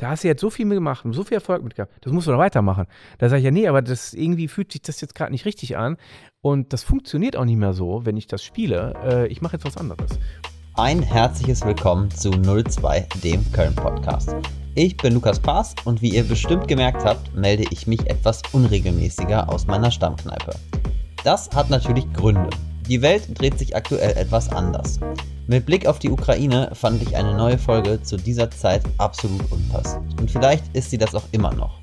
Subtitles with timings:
[0.00, 2.26] da hast du jetzt so viel mitgemacht und so viel Erfolg mit gehabt, das musst
[2.26, 2.86] du doch weitermachen.
[3.18, 5.76] Da sage ich ja, nee, aber das irgendwie fühlt sich das jetzt gerade nicht richtig
[5.76, 5.98] an
[6.40, 8.94] und das funktioniert auch nicht mehr so, wenn ich das spiele.
[9.04, 10.18] Äh, ich mache jetzt was anderes.
[10.74, 14.34] Ein herzliches Willkommen zu 02, dem Köln-Podcast.
[14.74, 19.50] Ich bin Lukas Paas und wie ihr bestimmt gemerkt habt, melde ich mich etwas unregelmäßiger
[19.50, 20.52] aus meiner Stammkneipe.
[21.24, 22.48] Das hat natürlich Gründe.
[22.90, 24.98] Die Welt dreht sich aktuell etwas anders.
[25.46, 30.20] Mit Blick auf die Ukraine fand ich eine neue Folge zu dieser Zeit absolut unpassend.
[30.20, 31.78] Und vielleicht ist sie das auch immer noch.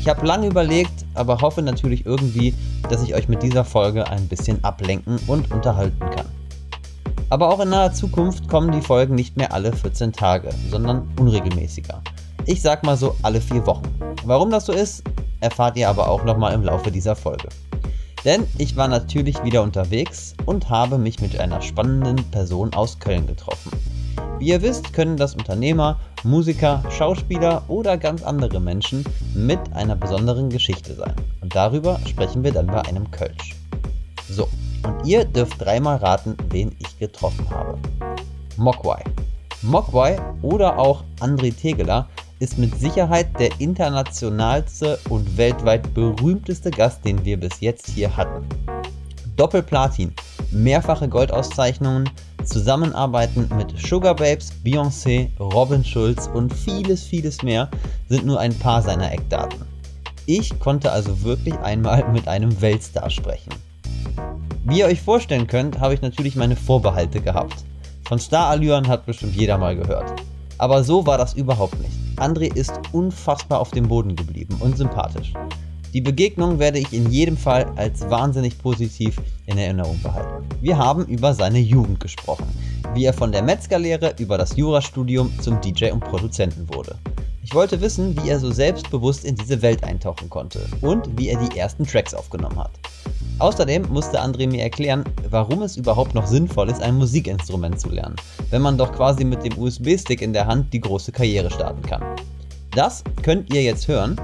[0.00, 2.54] Ich habe lange überlegt, aber hoffe natürlich irgendwie,
[2.88, 6.26] dass ich euch mit dieser Folge ein bisschen ablenken und unterhalten kann.
[7.28, 12.00] Aber auch in naher Zukunft kommen die Folgen nicht mehr alle 14 Tage, sondern unregelmäßiger.
[12.46, 13.84] Ich sag mal so alle vier Wochen.
[14.24, 15.02] Warum das so ist,
[15.40, 17.48] erfahrt ihr aber auch nochmal im Laufe dieser Folge.
[18.26, 23.24] Denn ich war natürlich wieder unterwegs und habe mich mit einer spannenden Person aus Köln
[23.28, 23.70] getroffen.
[24.40, 30.50] Wie ihr wisst, können das Unternehmer, Musiker, Schauspieler oder ganz andere Menschen mit einer besonderen
[30.50, 31.14] Geschichte sein.
[31.40, 33.54] Und darüber sprechen wir dann bei einem Kölsch.
[34.28, 34.48] So,
[34.82, 37.78] und ihr dürft dreimal raten, wen ich getroffen habe.
[38.56, 39.04] Mogwai.
[39.62, 42.08] Mogwai oder auch André Tegeler
[42.38, 48.44] ist mit Sicherheit der internationalste und weltweit berühmteste Gast, den wir bis jetzt hier hatten.
[49.36, 50.12] Doppelplatin,
[50.50, 52.08] mehrfache Goldauszeichnungen,
[52.44, 57.70] Zusammenarbeiten mit Sugar Babes, Beyoncé, Robin Schulz und vieles, vieles mehr
[58.08, 59.60] sind nur ein paar seiner Eckdaten.
[60.26, 63.50] Ich konnte also wirklich einmal mit einem Weltstar sprechen.
[64.64, 67.64] Wie ihr euch vorstellen könnt, habe ich natürlich meine Vorbehalte gehabt.
[68.06, 70.12] Von Starallüren hat bestimmt jeder mal gehört.
[70.58, 71.92] Aber so war das überhaupt nicht.
[72.16, 75.34] André ist unfassbar auf dem Boden geblieben und sympathisch.
[75.92, 80.46] Die Begegnung werde ich in jedem Fall als wahnsinnig positiv in Erinnerung behalten.
[80.60, 82.46] Wir haben über seine Jugend gesprochen,
[82.94, 86.96] wie er von der Metzgerlehre über das Jurastudium zum DJ und Produzenten wurde.
[87.48, 91.38] Ich wollte wissen, wie er so selbstbewusst in diese Welt eintauchen konnte und wie er
[91.38, 92.72] die ersten Tracks aufgenommen hat.
[93.38, 98.16] Außerdem musste André mir erklären, warum es überhaupt noch sinnvoll ist, ein Musikinstrument zu lernen,
[98.50, 102.02] wenn man doch quasi mit dem USB-Stick in der Hand die große Karriere starten kann.
[102.72, 104.20] Das könnt ihr jetzt hören.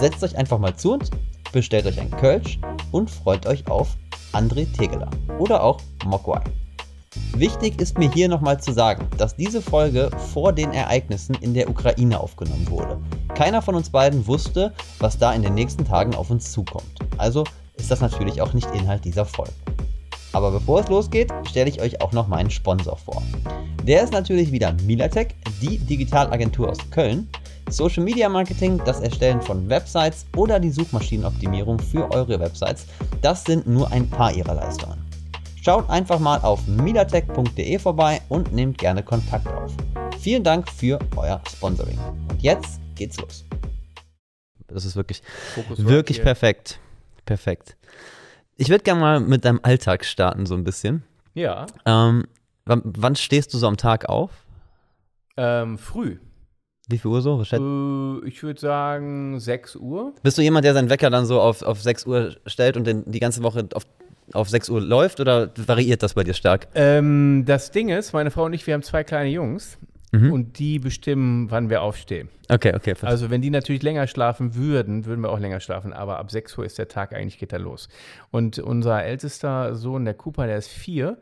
[0.00, 1.10] Setzt euch einfach mal zu uns,
[1.52, 2.58] bestellt euch ein Kölsch
[2.90, 3.96] und freut euch auf
[4.32, 6.42] André Tegeler oder auch Mogwai.
[7.36, 11.68] Wichtig ist mir hier nochmal zu sagen, dass diese Folge vor den Ereignissen in der
[11.68, 12.98] Ukraine aufgenommen wurde.
[13.34, 16.98] Keiner von uns beiden wusste, was da in den nächsten Tagen auf uns zukommt.
[17.18, 17.44] Also
[17.76, 19.52] ist das natürlich auch nicht Inhalt dieser Folge.
[20.32, 23.22] Aber bevor es losgeht, stelle ich euch auch noch meinen Sponsor vor.
[23.84, 25.28] Der ist natürlich wieder Milatech,
[25.60, 27.28] die Digitalagentur aus Köln.
[27.70, 32.86] Social Media Marketing, das Erstellen von Websites oder die Suchmaschinenoptimierung für eure Websites,
[33.22, 35.03] das sind nur ein paar ihrer Leistungen.
[35.64, 39.74] Schaut einfach mal auf milatech.de vorbei und nehmt gerne Kontakt auf.
[40.20, 41.98] Vielen Dank für euer Sponsoring.
[42.30, 43.46] Und jetzt geht's los.
[44.66, 45.22] Das ist wirklich,
[45.78, 46.80] wirklich perfekt.
[47.24, 47.78] Perfekt.
[48.58, 51.02] Ich würde gerne mal mit deinem Alltag starten, so ein bisschen.
[51.32, 51.64] Ja.
[51.86, 52.26] Ähm,
[52.66, 54.44] wann, wann, stehst du so am Tag auf?
[55.38, 56.18] Ähm, früh.
[56.88, 57.40] Wie viel Uhr so?
[57.40, 60.12] Äh, ich würde sagen 6 Uhr.
[60.22, 63.10] Bist du jemand, der seinen Wecker dann so auf, auf 6 Uhr stellt und den,
[63.10, 63.86] die ganze Woche auf,
[64.32, 66.68] auf 6 Uhr läuft oder variiert das bei dir stark?
[66.74, 69.78] Ähm, das Ding ist, meine Frau und ich, wir haben zwei kleine Jungs
[70.12, 70.32] mhm.
[70.32, 72.28] und die bestimmen, wann wir aufstehen.
[72.48, 72.94] Okay, okay.
[72.94, 73.08] Verstehe.
[73.08, 76.56] Also wenn die natürlich länger schlafen würden, würden wir auch länger schlafen, aber ab 6
[76.58, 77.88] Uhr ist der Tag eigentlich, geht er los.
[78.30, 81.18] Und unser ältester Sohn, der Cooper, der ist vier.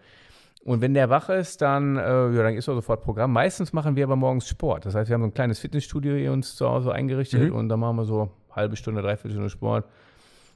[0.64, 3.32] Und wenn der wach ist, dann, äh, ja, dann ist er sofort Programm.
[3.32, 4.86] Meistens machen wir aber morgens Sport.
[4.86, 7.56] Das heißt, wir haben so ein kleines Fitnessstudio hier uns zu Hause eingerichtet mhm.
[7.56, 9.86] und da machen wir so halbe Stunde, dreiviertel Stunde Sport.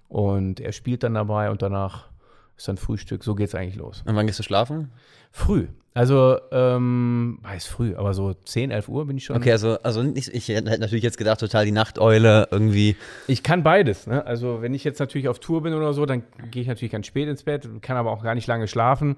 [0.08, 2.08] Und er spielt dann dabei und danach
[2.56, 3.24] ist dann Frühstück.
[3.24, 4.02] So geht es eigentlich los.
[4.06, 4.90] Und wann gehst du schlafen?
[5.30, 5.68] Früh.
[5.96, 9.36] Also, ähm, weiß früh, aber so 10, 11 Uhr bin ich schon.
[9.36, 12.96] Okay, also, also ich, ich hätte natürlich jetzt gedacht, total die Nachteule irgendwie.
[13.28, 14.06] Ich kann beides.
[14.06, 14.24] Ne?
[14.26, 17.06] Also, wenn ich jetzt natürlich auf Tour bin oder so, dann gehe ich natürlich ganz
[17.06, 19.16] spät ins Bett, kann aber auch gar nicht lange schlafen.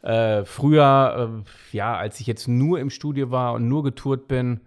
[0.00, 4.60] Äh, früher, äh, ja, als ich jetzt nur im Studio war und nur getourt bin,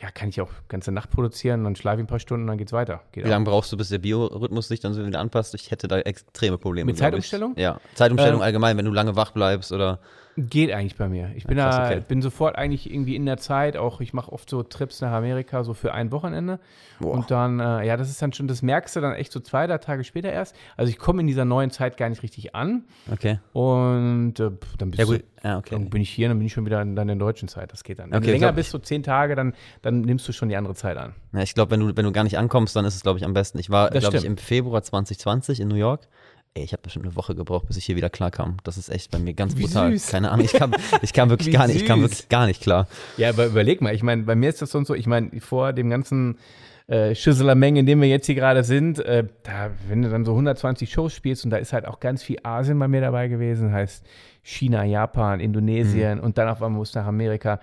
[0.00, 2.72] ja, kann ich auch ganze Nacht produzieren, dann schlafe ich ein paar Stunden, dann geht's
[2.72, 3.02] weiter.
[3.12, 5.54] Geht Wie lange brauchst du, bis der Biorhythmus sich dann so wieder anpasst?
[5.54, 6.86] Ich hätte da extreme Probleme.
[6.86, 7.54] Mit Zeitumstellung?
[7.56, 10.00] Ja, Zeitumstellung ähm, allgemein, wenn du lange wach bleibst oder.
[10.36, 11.30] Geht eigentlich bei mir.
[11.36, 12.04] Ich bin, ja, krass, da, okay.
[12.08, 15.62] bin sofort eigentlich irgendwie in der Zeit, auch ich mache oft so Trips nach Amerika,
[15.62, 16.58] so für ein Wochenende.
[16.98, 17.12] Boah.
[17.12, 19.68] Und dann, äh, ja, das ist dann schon, das merkst du dann echt so zwei,
[19.68, 20.56] drei Tage später erst.
[20.76, 22.82] Also ich komme in dieser neuen Zeit gar nicht richtig an.
[23.12, 23.38] Okay.
[23.52, 25.22] Und äh, dann, bist ja, gut.
[25.42, 25.70] Du, okay.
[25.70, 27.72] dann bin ich hier, dann bin ich schon wieder in, dann in der deutschen Zeit.
[27.72, 28.10] Das geht dann.
[28.10, 30.74] Wenn okay, du länger bist, so zehn Tage, dann, dann nimmst du schon die andere
[30.74, 31.14] Zeit an.
[31.32, 33.24] Ja, ich glaube, wenn du, wenn du gar nicht ankommst, dann ist es, glaube ich,
[33.24, 33.58] am besten.
[33.58, 36.08] Ich war, glaube ich, im Februar 2020 in New York
[36.56, 38.58] Ey, ich habe bestimmt eine Woche gebraucht, bis ich hier wieder klar kam.
[38.62, 39.90] Das ist echt bei mir ganz Wie brutal.
[39.90, 40.06] süß.
[40.06, 40.72] Keine Ahnung, ich kam,
[41.02, 42.86] ich kam wirklich Wie gar nicht, ich kam wirklich gar nicht klar.
[43.16, 45.72] Ja, aber überleg mal, ich meine, bei mir ist das sonst so, ich meine, vor
[45.72, 46.38] dem ganzen
[46.86, 50.30] äh, Schüsselermengen, in dem wir jetzt hier gerade sind, äh, da, wenn du dann so
[50.30, 53.72] 120 Shows spielst und da ist halt auch ganz viel Asien bei mir dabei gewesen,
[53.72, 54.06] heißt
[54.44, 57.58] China, Japan, Indonesien und dann auf einmal musst du nach Amerika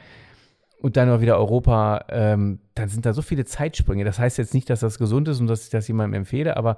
[0.81, 4.03] und dann noch wieder Europa, ähm, dann sind da so viele Zeitsprünge.
[4.03, 6.77] Das heißt jetzt nicht, dass das gesund ist und dass ich das jemandem empfehle, aber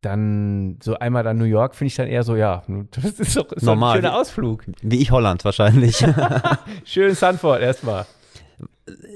[0.00, 2.62] dann so einmal dann New York finde ich dann eher so, ja,
[2.92, 3.96] das ist doch, ist Normal.
[3.96, 4.64] ein schöner Ausflug.
[4.82, 6.04] Wie ich Holland wahrscheinlich.
[6.84, 8.06] Schön Sanford erstmal.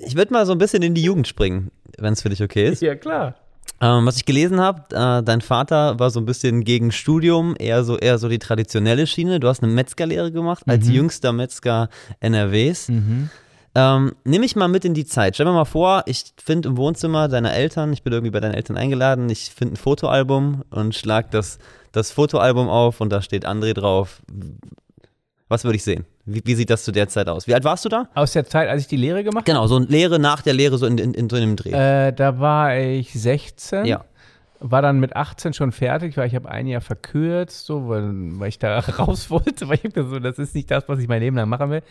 [0.04, 2.68] ich würde mal so ein bisschen in die Jugend springen, wenn es für dich okay
[2.68, 2.82] ist.
[2.82, 3.36] Ja, klar.
[3.80, 7.82] Ähm, was ich gelesen habe, äh, dein Vater war so ein bisschen gegen Studium, eher
[7.82, 9.40] so eher so die traditionelle Schiene.
[9.40, 10.92] Du hast eine Metzgerlehre gemacht als Mhm.
[10.92, 11.88] jüngster Metzger
[12.20, 12.90] NRWs.
[13.74, 15.34] Ähm, nimm mich mal mit in die Zeit.
[15.34, 18.54] Stell mir mal vor, ich finde im Wohnzimmer deiner Eltern, ich bin irgendwie bei deinen
[18.54, 21.58] Eltern eingeladen, ich finde ein Fotoalbum und schlag das,
[21.90, 24.20] das Fotoalbum auf und da steht André drauf.
[25.48, 26.04] Was würde ich sehen?
[26.24, 27.46] Wie, wie sieht das zu der Zeit aus?
[27.46, 28.08] Wie alt warst du da?
[28.14, 30.78] Aus der Zeit, als ich die Lehre gemacht Genau, so eine Lehre nach der Lehre,
[30.78, 31.72] so in, in, in so einem Dreh.
[31.72, 33.84] habe, äh, da war ich 16.
[33.86, 34.04] Ja.
[34.64, 38.48] War dann mit 18 schon fertig, weil ich habe ein Jahr verkürzt, so, weil, weil
[38.48, 41.20] ich da raus wollte, weil ich hab so, das ist nicht das, was ich mein
[41.20, 41.82] Leben lang machen will.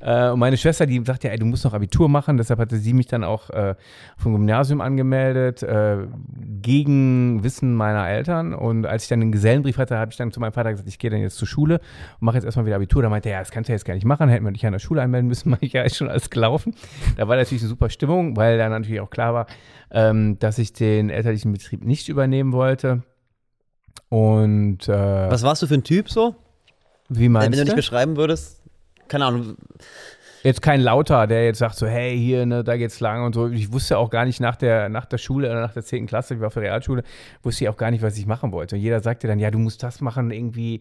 [0.00, 2.76] Äh, und meine Schwester, die sagt ja, ey, du musst noch Abitur machen, deshalb hatte
[2.76, 3.74] sie mich dann auch äh,
[4.16, 5.98] vom Gymnasium angemeldet, äh,
[6.62, 8.54] gegen Wissen meiner Eltern.
[8.54, 10.98] Und als ich dann den Gesellenbrief hatte, habe ich dann zu meinem Vater gesagt, ich
[10.98, 11.80] gehe dann jetzt zur Schule
[12.20, 13.02] und mache jetzt erstmal wieder Abitur.
[13.02, 14.72] Da meinte er, ja, das kannst du jetzt gar nicht machen, hätten wir dich an
[14.72, 16.74] der Schule anmelden müssen, ich ja ist schon alles gelaufen.
[17.16, 19.46] Da war natürlich eine super Stimmung, weil dann natürlich auch klar war,
[19.92, 23.02] ähm, dass ich den elterlichen Betrieb nicht übernehmen wollte.
[24.08, 26.34] Und äh, Was warst du für ein Typ so?
[27.08, 27.76] wie Wenn meinst du dich du?
[27.76, 28.62] beschreiben würdest,
[29.08, 29.56] keine Ahnung,
[30.42, 33.46] Jetzt kein Lauter, der jetzt sagt so, hey, hier, ne, da geht's lang und so.
[33.48, 36.06] Ich wusste auch gar nicht nach der, nach der Schule oder nach der 10.
[36.06, 37.04] Klasse, ich war auf der Realschule,
[37.44, 38.74] wusste ich auch gar nicht, was ich machen wollte.
[38.74, 40.80] Und jeder sagte dann, ja, du musst das machen, irgendwie,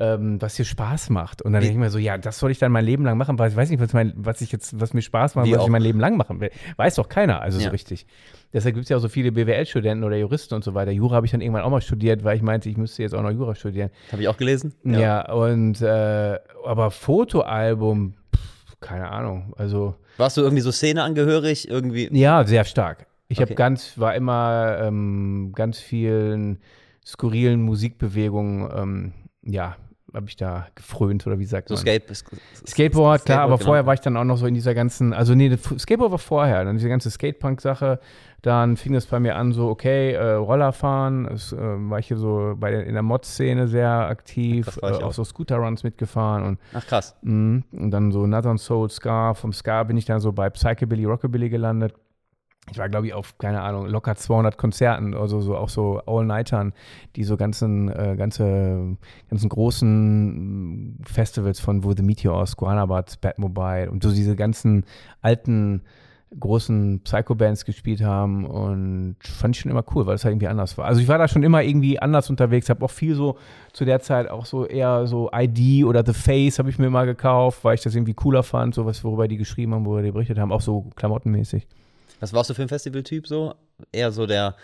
[0.00, 1.42] ähm, was dir Spaß macht.
[1.42, 3.38] Und dann denke ich mir so, ja, das soll ich dann mein Leben lang machen,
[3.38, 5.60] weil ich weiß nicht, was, mein, was ich jetzt, was mir Spaß macht, Wie was
[5.60, 5.64] auch.
[5.64, 6.50] ich mein Leben lang machen will.
[6.76, 7.64] Weiß doch keiner, also Ja.
[7.64, 8.06] so richtig.
[8.52, 10.90] Deshalb gibt es ja auch so viele BWL-Studenten oder Juristen und so weiter.
[10.92, 13.22] Jura habe ich dann irgendwann auch mal studiert, weil ich meinte, ich müsste jetzt auch
[13.22, 13.90] noch Jura studieren.
[14.12, 14.72] habe ich auch gelesen.
[14.84, 19.52] Ja, und äh, aber Fotoalbum, pff, keine Ahnung.
[19.56, 21.68] Also Warst du irgendwie so Szene angehörig?
[21.68, 22.08] Irgendwie.
[22.12, 23.06] ja, sehr stark.
[23.28, 23.46] Ich Okay.
[23.50, 26.58] habe ganz, war immer ähm, ganz vielen
[27.04, 29.12] skurrilen Musikbewegungen, ähm,
[29.42, 29.76] ja,
[30.14, 31.82] habe ich da gefrönt oder wie sagt So man?
[31.82, 32.24] Skate,
[32.66, 33.66] Skateboard, klar, aber genau.
[33.66, 36.18] vorher war ich dann auch noch so in dieser ganzen, also nee, das Skateboard war
[36.18, 38.00] vorher, dann diese ganze Skatepunk-Sache,
[38.42, 42.08] dann fing es bei mir an, so, okay, äh, Roller fahren, es, äh, war ich
[42.08, 45.02] hier so bei der, in der Mod-Szene sehr aktiv, Das äh, auch.
[45.02, 47.16] auch so Scooter-Runs mitgefahren und Ach krass.
[47.22, 47.64] Mhm.
[47.72, 49.34] Und dann so Northern Soul, Ska.
[49.34, 51.94] Vom Ska bin ich dann so bei Psychobilly, Rockabilly gelandet.
[52.70, 56.72] Ich war, glaube ich, auf, keine Ahnung, locker 200 Konzerten, also so auch so All-Nightern,
[57.16, 58.96] die so ganzen, äh, ganze,
[59.30, 64.84] ganzen großen mm, Festivals von wo The Meteors, Guanabats, Batmobile und so diese ganzen
[65.22, 65.82] alten
[66.38, 70.76] großen Psycho-Bands gespielt haben und fand ich schon immer cool, weil es halt irgendwie anders
[70.76, 70.84] war.
[70.84, 73.38] Also ich war da schon immer irgendwie anders unterwegs, habe auch viel so
[73.72, 77.06] zu der Zeit auch so eher so ID oder The Face habe ich mir mal
[77.06, 80.12] gekauft, weil ich das irgendwie cooler fand, so was, worüber die geschrieben haben, worüber die
[80.12, 81.66] berichtet haben, auch so klamottenmäßig.
[82.20, 83.54] Was warst du für ein Festivaltyp so?
[83.92, 84.54] Eher so der,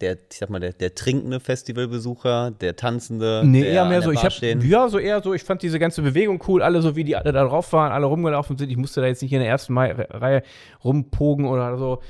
[0.00, 4.10] der ich sag mal, der, der trinkende Festivalbesucher, der tanzende, Nee, der eher mehr so,
[4.12, 4.60] ich hab, stehen?
[4.62, 7.32] ja, so eher so, ich fand diese ganze Bewegung cool, alle so wie die alle
[7.32, 8.70] da drauf waren, alle rumgelaufen sind.
[8.70, 10.42] Ich musste da jetzt nicht in der ersten Mai Reihe
[10.84, 12.00] rumpogen oder so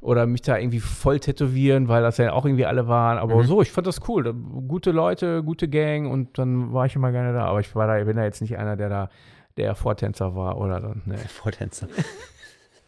[0.00, 3.18] oder mich da irgendwie voll tätowieren, weil das ja auch irgendwie alle waren.
[3.18, 3.46] Aber Mhm.
[3.46, 4.32] so, ich fand das cool.
[4.32, 7.44] Gute Leute, gute Gang und dann war ich immer gerne da.
[7.46, 9.10] Aber ich war da, bin da jetzt nicht einer, der da
[9.56, 11.16] der Vortänzer war oder dann, ne.
[11.28, 11.88] Vortänzer.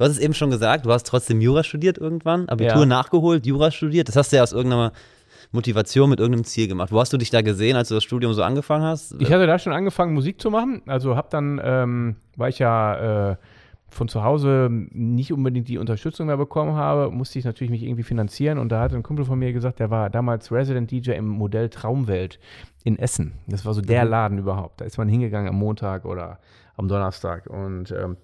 [0.00, 2.86] Du hast es eben schon gesagt, du hast trotzdem Jura studiert irgendwann, Abitur Ja.
[2.86, 4.08] nachgeholt, Jura studiert.
[4.08, 4.92] Das hast du ja aus irgendeiner
[5.52, 6.90] Motivation mit irgendeinem Ziel gemacht.
[6.90, 9.14] Wo hast du dich da gesehen, als du das Studium so angefangen hast?
[9.20, 10.80] Ich hatte da schon angefangen, Musik zu machen.
[10.86, 13.36] Also hab dann, ähm, weil ich ja äh,
[13.90, 18.02] von zu Hause nicht unbedingt die Unterstützung mehr bekommen habe, musste ich natürlich mich irgendwie
[18.02, 18.56] finanzieren.
[18.56, 21.68] Und da hat ein Kumpel von mir gesagt, der war damals Resident DJ im Modell
[21.68, 22.38] Traumwelt
[22.84, 23.34] in Essen.
[23.48, 24.80] Das war so der Laden überhaupt.
[24.80, 26.38] Da ist man hingegangen am Montag oder
[26.78, 27.48] am Donnerstag.
[27.50, 28.16] Und ähm,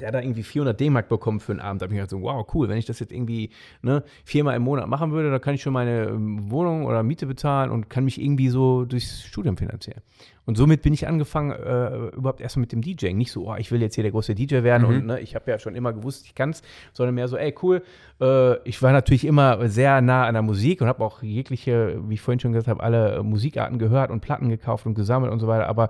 [0.00, 1.82] der hat da irgendwie 400 D-Mark bekommen für einen Abend.
[1.82, 3.50] Da habe ich gedacht, so, wow, cool, wenn ich das jetzt irgendwie
[3.82, 7.26] ne, viermal im Monat machen würde, dann kann ich schon meine ähm, Wohnung oder Miete
[7.26, 10.00] bezahlen und kann mich irgendwie so durchs Studium finanzieren.
[10.46, 13.16] Und somit bin ich angefangen, äh, überhaupt erstmal mit dem DJing.
[13.16, 14.94] Nicht so, oh, ich will jetzt hier der große DJ werden Mhm.
[14.96, 17.82] und ne, ich habe ja schon immer gewusst, ich kann's, sondern mehr so, ey, cool.
[18.20, 22.14] Äh, ich war natürlich immer sehr nah an der Musik und habe auch jegliche, wie
[22.14, 25.46] ich vorhin schon gesagt habe, alle Musikarten gehört und Platten gekauft und gesammelt und so
[25.46, 25.66] weiter.
[25.66, 25.88] Aber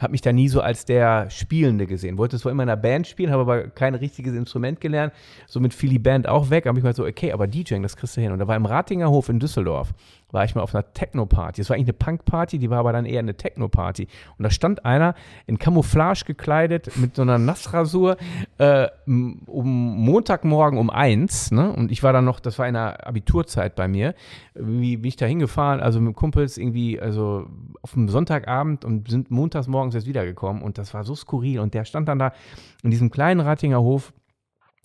[0.00, 2.18] habe mich da nie so als der Spielende gesehen.
[2.18, 5.12] Wollte zwar immer in einer Band spielen, habe aber kein richtiges Instrument gelernt.
[5.46, 6.66] Somit fiel die Band auch weg.
[6.66, 8.32] habe ich mal so, okay, aber DJing, das kriegst du hin.
[8.32, 9.92] Und da war im Ratinger Hof in Düsseldorf,
[10.30, 11.60] war ich mal auf einer Techno-Party.
[11.60, 14.08] Das war eigentlich eine Punk-Party, die war aber dann eher eine Techno-Party.
[14.36, 15.14] Und da stand einer
[15.46, 18.16] in Camouflage gekleidet mit so einer Nassrasur
[18.58, 21.50] äh, um Montagmorgen um eins.
[21.50, 21.72] Ne?
[21.72, 24.14] Und ich war dann noch, das war in der Abiturzeit bei mir,
[24.54, 27.46] wie bin ich da hingefahren, also mit Kumpels irgendwie, also
[27.82, 30.62] auf einem Sonntagabend und sind montags morgens erst wiedergekommen.
[30.62, 31.60] Und das war so skurril.
[31.60, 32.32] Und der stand dann da
[32.82, 34.12] in diesem kleinen Ratinger Hof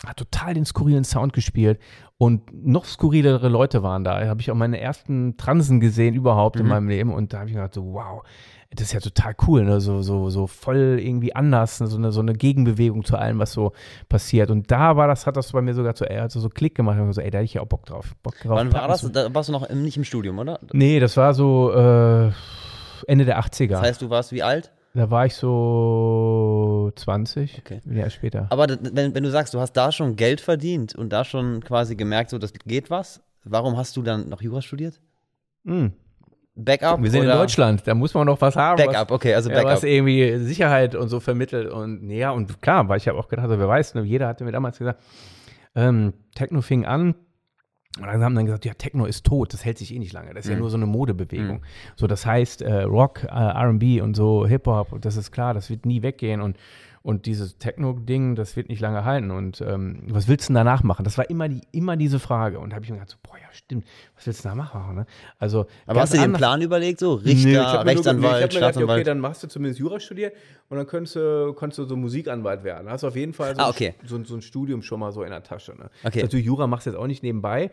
[0.05, 1.79] hat total den skurrilen Sound gespielt
[2.19, 4.19] und noch skurrilere Leute waren da.
[4.19, 6.61] Da habe ich auch meine ersten Transen gesehen überhaupt mhm.
[6.61, 8.23] in meinem Leben und da habe ich gedacht so, wow,
[8.71, 9.79] das ist ja total cool, ne?
[9.79, 13.71] so, so, so voll irgendwie anders, so, eine, so eine Gegenbewegung zu allem, was so
[14.09, 14.51] passiert.
[14.51, 16.99] Und da war das, hat das bei mir sogar so, ey, so, so Klick gemacht
[16.99, 18.13] und so, ey, da hätte ich ja auch Bock drauf.
[18.21, 19.09] Bock drauf Wann war das?
[19.13, 20.59] Da warst du noch nicht im Studium, oder?
[20.73, 22.31] Nee, das war so äh,
[23.07, 23.69] Ende der 80er.
[23.69, 24.71] Das heißt, du warst wie alt?
[24.99, 27.79] Da war ich so 20, okay.
[27.89, 28.47] ja später.
[28.49, 31.95] Aber wenn, wenn du sagst, du hast da schon Geld verdient und da schon quasi
[31.95, 34.99] gemerkt, so das geht was, warum hast du dann noch Jura studiert?
[35.63, 35.93] Mhm.
[36.53, 37.01] Backup?
[37.01, 38.75] Wir sind in Deutschland, da muss man noch was haben.
[38.75, 39.67] Backup, was, okay, also Backup.
[39.67, 43.29] Ja, was irgendwie Sicherheit und so vermittelt und ja, und klar, weil ich habe auch
[43.29, 45.01] gedacht, also wer weiß, ne, jeder hatte mir damals gesagt,
[45.75, 47.15] ähm, Techno fing an,
[47.98, 50.34] und dann haben dann gesagt, ja, Techno ist tot, das hält sich eh nicht lange.
[50.34, 50.53] Das ist mhm.
[50.53, 51.58] ja nur so eine Modebewegung.
[51.58, 51.96] Mhm.
[51.96, 55.88] So, das heißt, äh, Rock, äh, RB und so, Hip-Hop, das ist klar, das wird
[55.88, 56.39] nie weggehen.
[56.39, 56.58] Und
[57.09, 59.31] und dieses Techno-Ding, das wird nicht lange halten.
[59.31, 61.03] Und ähm, was willst du denn danach machen?
[61.03, 62.59] Das war immer, die, immer diese Frage.
[62.59, 63.83] Und da habe ich mir gedacht, so, boah, ja, stimmt,
[64.15, 64.93] was willst du da machen?
[64.93, 65.05] Ne?
[65.39, 68.99] Also, Aber hast du dir den Plan überlegt, so Richter, nee, Rechtsanwalt, nee, Staatsanwalt?
[68.99, 70.35] okay, dann machst du zumindest Jura studiert
[70.69, 72.85] und dann könntest du, konntest du so Musikanwalt werden.
[72.85, 73.95] Da hast du auf jeden Fall so, ah, okay.
[74.05, 75.71] so, so, ein Studium schon mal so in der Tasche.
[75.71, 75.89] Ne?
[76.03, 76.21] Okay.
[76.21, 77.71] Natürlich, Jura machst du jetzt auch nicht nebenbei.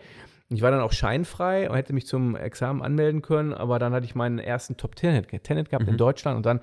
[0.49, 4.07] Ich war dann auch scheinfrei und hätte mich zum Examen anmelden können, aber dann hatte
[4.07, 5.91] ich meinen ersten Top-Tenet gehabt mhm.
[5.91, 6.61] in Deutschland und dann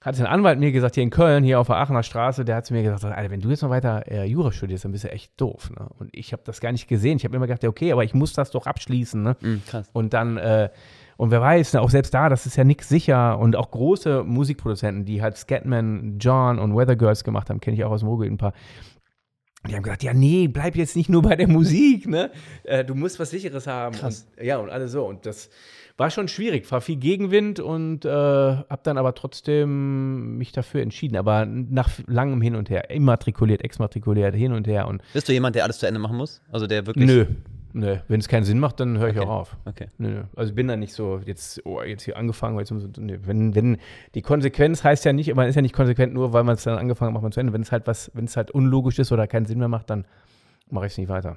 [0.00, 2.66] hat ein Anwalt mir gesagt, hier in Köln, hier auf der Aachener Straße, der hat
[2.66, 5.12] zu mir gesagt, Alter, wenn du jetzt noch weiter äh, Jura studierst, dann bist du
[5.12, 5.70] echt doof.
[5.78, 5.88] Ne?
[5.98, 7.18] Und ich habe das gar nicht gesehen.
[7.18, 9.22] Ich habe immer gedacht, okay, aber ich muss das doch abschließen.
[9.22, 9.36] Ne?
[9.40, 9.90] Mhm, krass.
[9.92, 10.70] Und dann, äh,
[11.18, 13.38] und wer weiß, ne, auch selbst da, das ist ja nichts sicher.
[13.38, 17.84] Und auch große Musikproduzenten, die halt Scatman, John und Weather Girls gemacht haben, kenne ich
[17.84, 18.54] auch aus dem Ruhrgebiet ein paar.
[19.68, 22.30] Die haben gesagt, ja, nee, bleib jetzt nicht nur bei der Musik, ne?
[22.64, 23.94] Äh, du musst was Sicheres haben.
[23.94, 24.26] Krass.
[24.38, 25.04] Und, ja, und alles so.
[25.04, 25.50] Und das,
[26.00, 31.16] war schon schwierig, war viel Gegenwind und äh, habe dann aber trotzdem mich dafür entschieden.
[31.16, 34.88] Aber nach langem Hin und her, immatrikuliert, exmatrikuliert, hin und her.
[34.88, 36.40] Und Bist du jemand, der alles zu Ende machen muss?
[36.50, 37.06] Also der wirklich.
[37.06, 37.26] Nö.
[37.72, 39.26] Nö, wenn es keinen Sinn macht, dann höre ich okay.
[39.26, 39.56] auch auf.
[39.64, 39.88] Okay.
[39.98, 43.18] Nö, also ich bin da nicht so, jetzt, oh, jetzt hier angefangen, jetzt, nö.
[43.22, 43.78] Wenn, wenn
[44.14, 46.78] die Konsequenz heißt ja nicht, man ist ja nicht konsequent nur, weil man es dann
[46.78, 47.52] angefangen hat, macht man zu Ende.
[47.52, 50.04] Wenn es halt was, wenn es halt unlogisch ist oder keinen Sinn mehr macht, dann
[50.68, 51.36] mache ich es nicht weiter.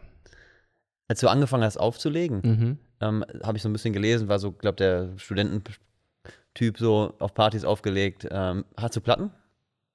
[1.07, 4.51] Als du angefangen hast aufzulegen, mhm ähm, habe ich so ein bisschen gelesen, war so,
[4.51, 8.27] glaube der Studententyp so auf Partys aufgelegt.
[8.31, 9.31] Ähm, hast du Platten?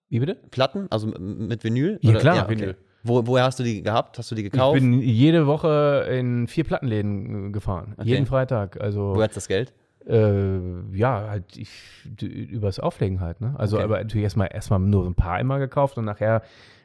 [0.08, 0.34] Wie bitte?
[0.34, 1.98] Platten, also mit Vinyl?
[2.02, 2.20] Ja, Oder?
[2.20, 2.58] klar, ja, okay.
[2.58, 2.76] Vinyl.
[3.02, 4.18] Wo, woher hast du die gehabt?
[4.18, 4.76] Hast du die gekauft?
[4.76, 7.94] Ich bin jede Woche in vier Plattenläden gefahren.
[7.96, 8.08] Okay.
[8.08, 8.80] Jeden Freitag.
[8.80, 9.72] Also, Wo hat das Geld?
[10.06, 10.58] Äh,
[10.96, 11.70] ja, halt ich,
[12.20, 13.40] übers Auflegen halt.
[13.40, 13.54] Ne?
[13.58, 13.84] Also, okay.
[13.84, 16.42] aber natürlich erstmal erstmal nur so ein paar immer gekauft und nachher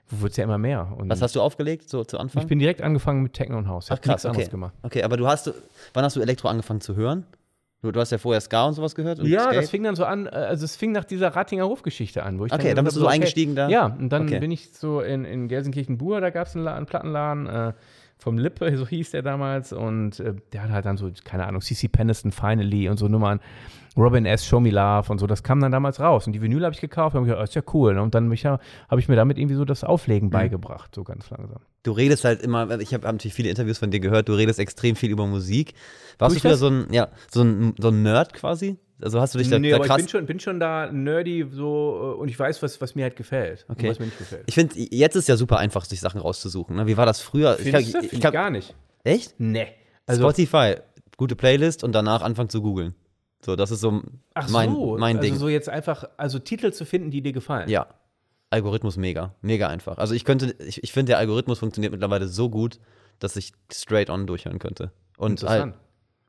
[0.09, 0.93] wurde es ja immer mehr.
[0.97, 2.41] Und Was hast du aufgelegt so zu Anfang?
[2.43, 3.85] Ich bin direkt angefangen mit Techno und House.
[3.85, 4.31] Ich habe nichts okay.
[4.31, 4.73] anderes gemacht.
[4.83, 5.51] Okay, aber du hast,
[5.93, 7.25] wann hast du Elektro angefangen zu hören?
[7.91, 9.19] Du, hast ja vorher Ska und sowas gehört?
[9.19, 9.57] Und ja, Skate?
[9.57, 12.45] das fing dann so an, äh, also es fing nach dieser Ratinger Hofgeschichte an, wo
[12.45, 13.67] ich Okay, dann, dann bist du so okay, eingestiegen da?
[13.67, 14.39] Ja, und dann okay.
[14.39, 17.73] bin ich so in, in Gelsenkirchen-Bur, da gab es einen, einen, Plattenladen, äh,
[18.17, 21.61] vom Lippe, so hieß der damals, und äh, der hat halt dann so, keine Ahnung,
[21.61, 23.41] CC Peniston Finally und so Nummern.
[23.95, 24.45] Robin S.
[24.45, 26.25] Show Me Love und so, das kam dann damals raus.
[26.25, 27.93] Und die Vinyl habe ich gekauft und habe gedacht, oh, ist ja cool.
[27.93, 28.01] Ne?
[28.01, 28.59] Und dann ja,
[28.89, 30.31] habe ich mir damit irgendwie so das Auflegen mhm.
[30.31, 31.61] beigebracht, so ganz langsam.
[31.83, 34.59] Du redest halt immer, ich habe hab natürlich viele Interviews von dir gehört, du redest
[34.59, 35.73] extrem viel über Musik.
[36.17, 38.77] Warst du früher so ein, ja, so ein, so ein Nerd quasi?
[39.01, 40.89] Also hast du dich da, nee, da aber krass ich bin schon, bin schon da
[40.89, 43.89] nerdy so äh, und ich weiß, was, was mir halt gefällt okay.
[43.89, 44.43] was mir nicht gefällt.
[44.45, 46.75] Ich finde, jetzt ist ja super einfach, sich Sachen rauszusuchen.
[46.75, 46.87] Ne?
[46.87, 47.55] Wie war das früher?
[47.55, 48.73] Findest ich, ich, ich, ich gar nicht.
[49.03, 49.35] Echt?
[49.39, 49.67] Nee.
[50.05, 50.75] Also, Spotify,
[51.17, 52.95] gute Playlist und danach anfangen zu googeln.
[53.45, 54.01] So, das ist so
[54.33, 55.37] Ach mein, so, mein also Ding.
[55.37, 57.69] so jetzt einfach, also Titel zu finden, die dir gefallen.
[57.69, 57.87] Ja.
[58.49, 59.97] Algorithmus mega, mega einfach.
[59.97, 62.79] Also ich könnte, ich, ich finde, der Algorithmus funktioniert mittlerweile so gut,
[63.19, 64.91] dass ich straight on durchhören könnte.
[65.17, 65.75] Und Interessant.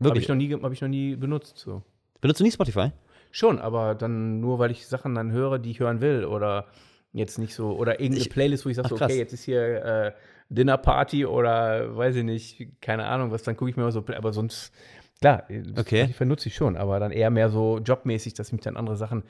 [0.00, 1.59] Halt, Habe ich, noch nie, hab ich noch nie benutzt.
[1.59, 1.83] So.
[2.21, 2.92] Benutzt du nie Spotify?
[3.30, 6.25] Schon, aber dann nur, weil ich Sachen dann höre, die ich hören will.
[6.25, 6.66] Oder
[7.12, 9.85] jetzt nicht so, oder irgendeine ich, Playlist, wo ich sage, so, okay, jetzt ist hier
[9.85, 10.12] äh,
[10.49, 14.04] Dinner Party oder weiß ich nicht, keine Ahnung was, dann gucke ich mir mal so,
[14.14, 14.73] aber sonst
[15.25, 15.45] Klar,
[15.78, 16.07] okay.
[16.07, 19.23] die benutze ich schon, aber dann eher mehr so jobmäßig, dass mich dann andere Sachen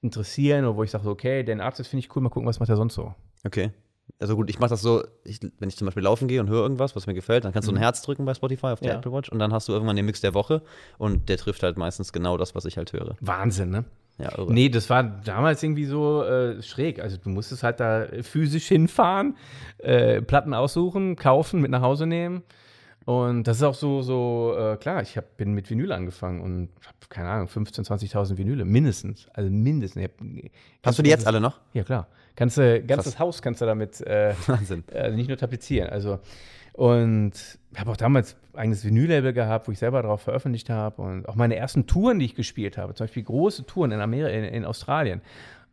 [0.00, 2.58] interessieren oder wo ich sage, so, okay, den Arzt finde ich cool, mal gucken, was
[2.58, 3.14] macht er sonst so.
[3.44, 3.70] Okay.
[4.18, 6.62] Also gut, ich mache das so, ich, wenn ich zum Beispiel laufen gehe und höre
[6.62, 7.80] irgendwas, was mir gefällt, dann kannst du ein mhm.
[7.80, 8.96] Herz drücken bei Spotify auf der ja.
[8.96, 10.62] Apple Watch und dann hast du irgendwann den Mix der Woche
[10.96, 13.18] und der trifft halt meistens genau das, was ich halt höre.
[13.20, 13.84] Wahnsinn, ne?
[14.16, 14.54] Ja, irre.
[14.54, 16.98] Nee, das war damals irgendwie so äh, schräg.
[16.98, 19.36] Also du musstest halt da physisch hinfahren,
[19.76, 22.42] äh, Platten aussuchen, kaufen, mit nach Hause nehmen.
[23.04, 26.68] Und das ist auch so, so äh, klar, ich hab, bin mit Vinyl angefangen und
[26.86, 29.28] habe, keine Ahnung, 15.000, 20.000 Vinyle, mindestens.
[29.32, 30.08] Also mindestens.
[30.84, 31.60] Hast du die jetzt alle noch?
[31.72, 32.06] Ja, klar.
[32.36, 34.84] Kannst du, ganzes Haus kannst du damit äh, Wahnsinn.
[34.92, 35.90] äh, nicht nur tapezieren.
[35.90, 36.20] Also,
[36.72, 37.32] und
[37.76, 41.02] habe auch damals eigenes Vinyl-Label gehabt, wo ich selber drauf veröffentlicht habe.
[41.02, 44.28] Und auch meine ersten Touren, die ich gespielt habe, zum Beispiel große Touren in, Amerika,
[44.28, 45.20] in, in Australien,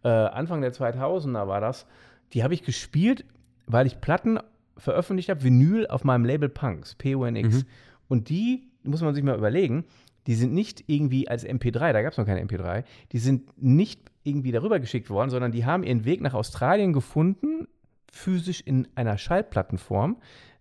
[0.03, 1.85] äh, Anfang der 2000er war das,
[2.33, 3.25] die habe ich gespielt,
[3.65, 4.39] weil ich Platten
[4.79, 7.65] veröffentlicht habe, Vinyl auf meinem Label Punks, PUNX.
[8.07, 9.85] Und die, muss man sich mal überlegen,
[10.27, 14.01] die sind nicht irgendwie als MP3, da gab es noch keine MP3, die sind nicht
[14.23, 17.67] irgendwie darüber geschickt worden, sondern die haben ihren Weg nach Australien gefunden,
[18.11, 20.17] physisch in einer Schallplattenform.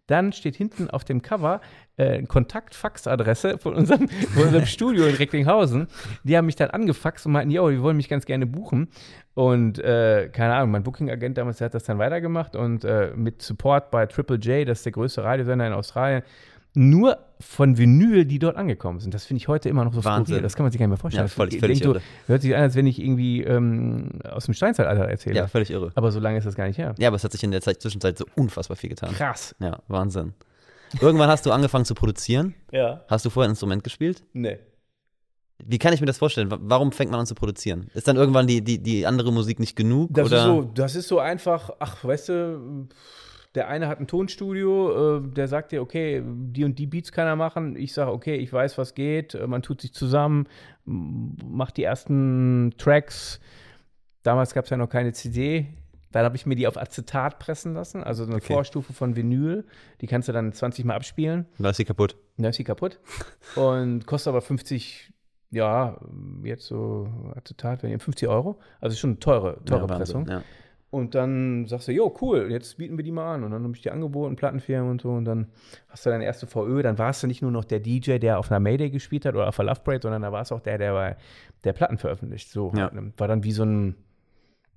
[0.09, 1.61] Dann steht hinten auf dem Cover
[1.97, 5.87] äh, Kontakt-Fax-Adresse von unserem, von unserem Studio in Recklinghausen.
[6.25, 8.89] Die haben mich dann angefaxt und meinten, yo, die wollen mich ganz gerne buchen.
[9.35, 13.43] Und äh, keine Ahnung, mein Booking-Agent damals, der hat das dann weitergemacht und äh, mit
[13.43, 16.23] Support bei Triple J, das ist der größte Radiosender in Australien,
[16.75, 19.15] nur von Vinyl, die dort angekommen sind.
[19.15, 20.27] Das finde ich heute immer noch so Wahnsinn.
[20.27, 20.43] skurril.
[20.43, 21.27] Das kann man sich gar nicht mehr vorstellen.
[21.27, 22.03] Ja, völlig- Ich völlig so, irre.
[22.27, 25.37] hört sich an, als wenn ich irgendwie ähm, aus dem Steinzeitalter erzähle.
[25.37, 25.93] Ja, völlig irre.
[25.95, 26.95] Aber so lange ist das gar nicht her.
[26.99, 29.13] Ja, aber es hat sich in der Zeit, Zwischenzeit so unfassbar viel getan.
[29.15, 29.55] Krass.
[29.61, 30.35] Ja, Wahnsinn.
[31.01, 32.55] Irgendwann hast du angefangen zu produzieren.
[32.73, 33.05] Ja.
[33.09, 34.25] Hast du vorher ein Instrument gespielt?
[34.33, 34.59] Nee.
[35.65, 36.51] Wie kann ich mir das vorstellen?
[36.51, 37.91] Wa- Warum fängt man an zu produzieren?
[37.95, 40.11] Ist dann irgendwann die, die, die andere Musik nicht genug?
[40.15, 40.39] Das, oder?
[40.39, 42.89] ist so, das ist so einfach, ach, weißt du,
[43.55, 47.27] der eine hat ein Tonstudio, äh, der sagt dir, okay, die und die Beats kann
[47.27, 47.77] er machen.
[47.77, 49.35] Ich sage, okay, ich weiß, was geht.
[49.35, 50.47] Äh, Man tut sich zusammen,
[50.85, 53.41] macht die ersten Tracks.
[54.23, 55.67] Damals gab es ja noch keine CD.
[56.13, 58.55] Dann habe ich mir die auf Acetat pressen lassen, also so eine Okay.
[58.55, 59.67] Vorstufe von Vinyl.
[60.01, 61.47] Die kannst du dann 20 Mal abspielen.
[61.59, 62.17] Da ist sie kaputt.
[62.39, 62.99] Dann ist sie kaputt.
[63.57, 65.13] Und kostet aber 50,
[65.51, 65.99] ja,
[66.45, 68.59] jetzt so Acetat, wenn ihr 50 Euro.
[68.81, 70.29] Also schon eine teure, teure ja, Wahnsinn, Pressung.
[70.29, 70.43] Ja.
[70.91, 73.45] Und dann sagst du, jo, cool, jetzt bieten wir die mal an.
[73.45, 75.11] Und dann habe ich die angeboten, Plattenfirmen und so.
[75.11, 75.49] Und dann
[75.89, 76.83] hast du deine erste VÖ.
[76.83, 79.49] Dann warst du nicht nur noch der DJ, der auf einer Mayday gespielt hat oder
[79.49, 81.17] auf einer Love Parade, sondern da warst du auch der, der bei
[81.65, 82.51] der Platten veröffentlicht.
[82.51, 82.91] So Ja.
[82.91, 83.13] ne?
[83.19, 83.97] war dann wie so ein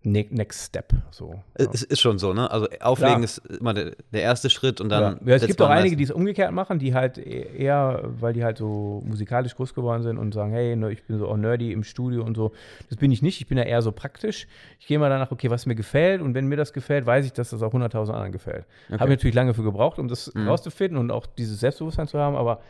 [0.03, 0.93] Next Step.
[1.12, 1.36] So.
[1.53, 2.50] Es Es ist schon so, ne?
[2.50, 3.24] Also Auflegen Klar.
[3.24, 5.00] ist immer der, der erste Schritt und Ja.
[5.00, 5.20] dann.
[5.27, 8.43] Ja, es gibt auch einige, die es umgekehrt machen, die halt e- eher, weil die
[8.43, 11.71] halt so musikalisch groß geworden sind und sagen, hey, ne, ich bin so auch nerdy
[11.71, 12.52] im Studio und so.
[12.89, 14.47] Das bin ich nicht, ich bin ja eher so praktisch.
[14.80, 17.34] Ich gehe mal danach, okay, was mir gefällt und wenn mir das gefällt, weiß ich,
[17.34, 18.65] dass das auch 100.000 anderen gefällt.
[18.89, 20.47] Habe ich natürlich lange für gebraucht, um das Mhm.
[20.47, 22.62] rauszufinden und auch dieses Selbstbewusstsein zu haben, aber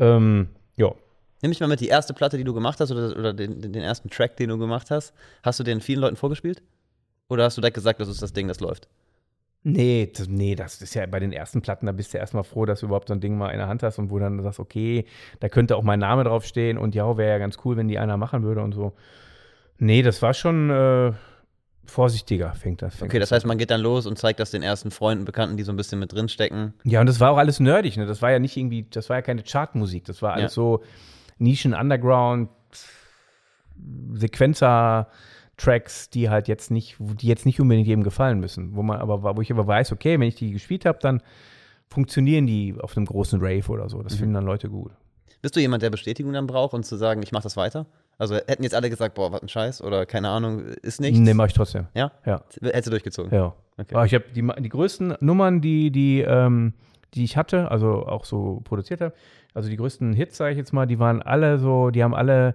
[0.00, 0.92] ähm, ja.
[1.42, 3.74] Nimm mich mal mit, die erste Platte, die du gemacht hast oder, oder den den
[3.82, 6.62] ersten Track, den du gemacht hast, hast du den vielen Leuten vorgespielt?
[7.28, 8.88] Oder hast du direkt gesagt, das ist das Ding, das läuft?
[9.64, 12.66] Nee, das, nee, das ist ja bei den ersten Platten, da bist du erstmal froh,
[12.66, 14.58] dass du überhaupt so ein Ding mal in der Hand hast und wo dann sagst,
[14.58, 15.04] okay,
[15.38, 18.16] da könnte auch mein Name draufstehen und ja, wäre ja ganz cool, wenn die einer
[18.16, 18.92] machen würde und so.
[19.78, 21.12] Nee, das war schon äh,
[21.84, 22.96] vorsichtiger, fängt das.
[22.96, 25.56] Fängt Okay, das heißt, man geht dann los und zeigt das den ersten Freunden, Bekannten,
[25.56, 26.74] die so ein bisschen mit drin stecken.
[26.82, 28.04] Ja, und das war auch alles nerdig, ne?
[28.06, 30.62] Das war ja nicht irgendwie, das war ja keine Chartmusik, das war alles Ja.
[30.62, 30.82] so
[31.38, 32.48] Nischen, Underground,
[34.14, 35.08] Sequenzer.
[35.62, 39.36] Tracks, die halt jetzt nicht, die jetzt nicht unbedingt jedem gefallen müssen, wo man aber,
[39.36, 41.22] wo ich aber weiß, okay, wenn ich die gespielt habe, dann
[41.88, 43.98] funktionieren die auf einem großen Rave oder so.
[43.98, 44.02] Mhm.
[44.04, 44.92] Das finden dann Leute gut.
[45.40, 47.86] Bist du jemand, der Bestätigung dann braucht und zu sagen, ich mache das weiter?
[48.18, 51.18] Also hätten jetzt alle gesagt, boah, was ein Scheiß oder keine Ahnung, ist nichts.
[51.18, 51.86] Nee, mach ich trotzdem.
[51.94, 52.12] Ja?
[52.24, 52.42] Ja.
[52.60, 53.32] Hättest du durchgezogen?
[53.32, 53.54] Ja.
[53.78, 53.94] Okay.
[53.94, 56.74] Aber ich habe die, die größten Nummern, die, die, ähm,
[57.14, 59.14] die ich hatte, also auch so produziert habe,
[59.54, 62.54] also die größten Hits, sage ich jetzt mal, die waren alle so, die haben alle,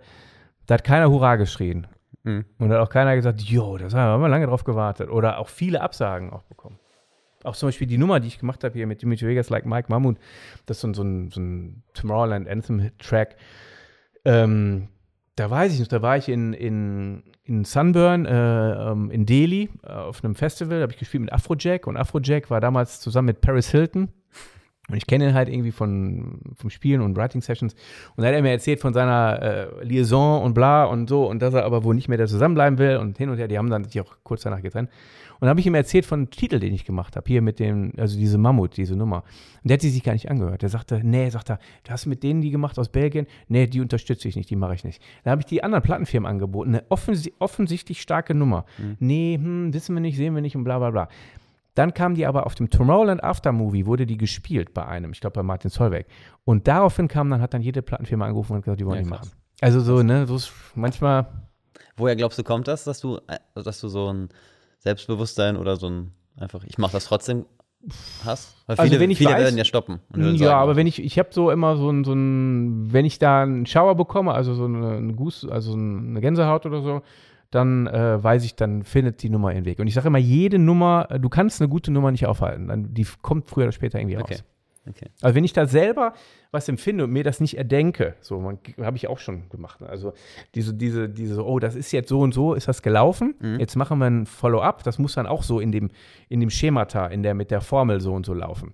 [0.66, 1.88] da hat keiner Hurra geschrien.
[2.24, 2.46] Mhm.
[2.58, 5.10] Und hat auch keiner gesagt, jo, das haben wir lange drauf gewartet.
[5.10, 6.80] Oder auch viele Absagen auch bekommen.
[7.44, 9.88] Auch zum Beispiel die Nummer, die ich gemacht habe hier mit Dimitri Vegas, Like Mike
[9.90, 10.18] Mammut,
[10.66, 13.38] das ist so ein, so ein, so ein Tomorrowland Anthem-Track.
[14.26, 14.90] Ähm,
[15.36, 19.70] da weiß ich nicht, da war ich in, in, in Sunburn, äh, ähm, in Delhi,
[19.84, 23.28] äh, auf einem Festival, da habe ich gespielt mit Afrojack und Afrojack war damals zusammen
[23.28, 24.10] mit Paris Hilton.
[24.90, 27.74] Und ich kenne ihn halt irgendwie von, vom Spielen und Writing Sessions.
[28.16, 31.42] Und da hat er mir erzählt von seiner äh, Liaison und bla und so und
[31.42, 33.50] dass er aber wohl nicht mehr da zusammenbleiben will und hin und her.
[33.50, 34.90] Die haben dann sich auch kurz danach getrennt.
[35.40, 37.60] Und dann habe ich ihm erzählt von einem Titel, den ich gemacht habe, hier mit
[37.60, 39.18] dem, also diese Mammut, diese Nummer.
[39.62, 40.62] Und der hat sie sich gar nicht angehört.
[40.62, 43.28] Der sagte, nee, sagt er, du hast mit denen die gemacht aus Belgien?
[43.48, 45.04] Nee, die unterstütze ich nicht, die mache ich nicht.
[45.26, 48.66] Da habe ich die anderen Plattenfirmen angeboten, eine offensi offensichtlich starke Nummer.
[49.00, 51.10] Nee, hm, wissen wir nicht, sehen wir nicht und bla bla bla.
[51.78, 55.22] Dann kam die aber auf dem Tomorrowland After Movie, wurde die gespielt bei einem, ich
[55.22, 56.08] glaube bei Martin Solveig.
[56.44, 59.10] Und daraufhin kam dann, hat dann jede Plattenfirma angerufen und gesagt, die wollen Ja, die
[59.10, 59.32] machen.
[59.62, 61.28] Also so, ne, so ist manchmal,
[61.96, 64.30] Woher glaubst du, kommt das, dass du, äh, dass du so ein
[64.80, 67.46] Selbstbewusstsein oder so ein einfach, ich mache das trotzdem
[68.24, 68.56] hast?
[68.66, 70.00] Weil Also viele, wenn ich viele weiß- werden ja stoppen.
[70.16, 73.20] Ja, sagen, aber wenn ich, ich habe so immer so ein, so ein, wenn ich
[73.20, 77.02] da einen Schauer bekomme, also so eine, eine Guss, also so eine Gänsehaut oder so,
[77.52, 79.80] dann äh, weiß ich, dann findet die Nummer ihren Weg.
[79.80, 82.68] Und ich sage immer, jede Nummer, äh, du kannst eine gute Nummer nicht aufhalten.
[82.68, 84.34] Dann, die kommt früher oder später irgendwie Okay.
[84.36, 84.44] raus.
[84.90, 85.08] Okay.
[85.22, 86.14] Also wenn ich da selber
[86.52, 88.42] was empfinde und mir das nicht erdenke, so
[88.82, 89.82] habe ich auch schon gemacht.
[89.82, 89.90] ne?
[89.90, 90.14] Also
[90.56, 93.36] diese, diese, diese, oh, das ist jetzt so und so, ist das gelaufen.
[93.60, 94.84] Jetzt machen wir ein Follow-up.
[94.84, 95.90] Das muss dann auch so in dem,
[96.30, 98.74] in dem Schemata, in der mit der Formel so und so laufen.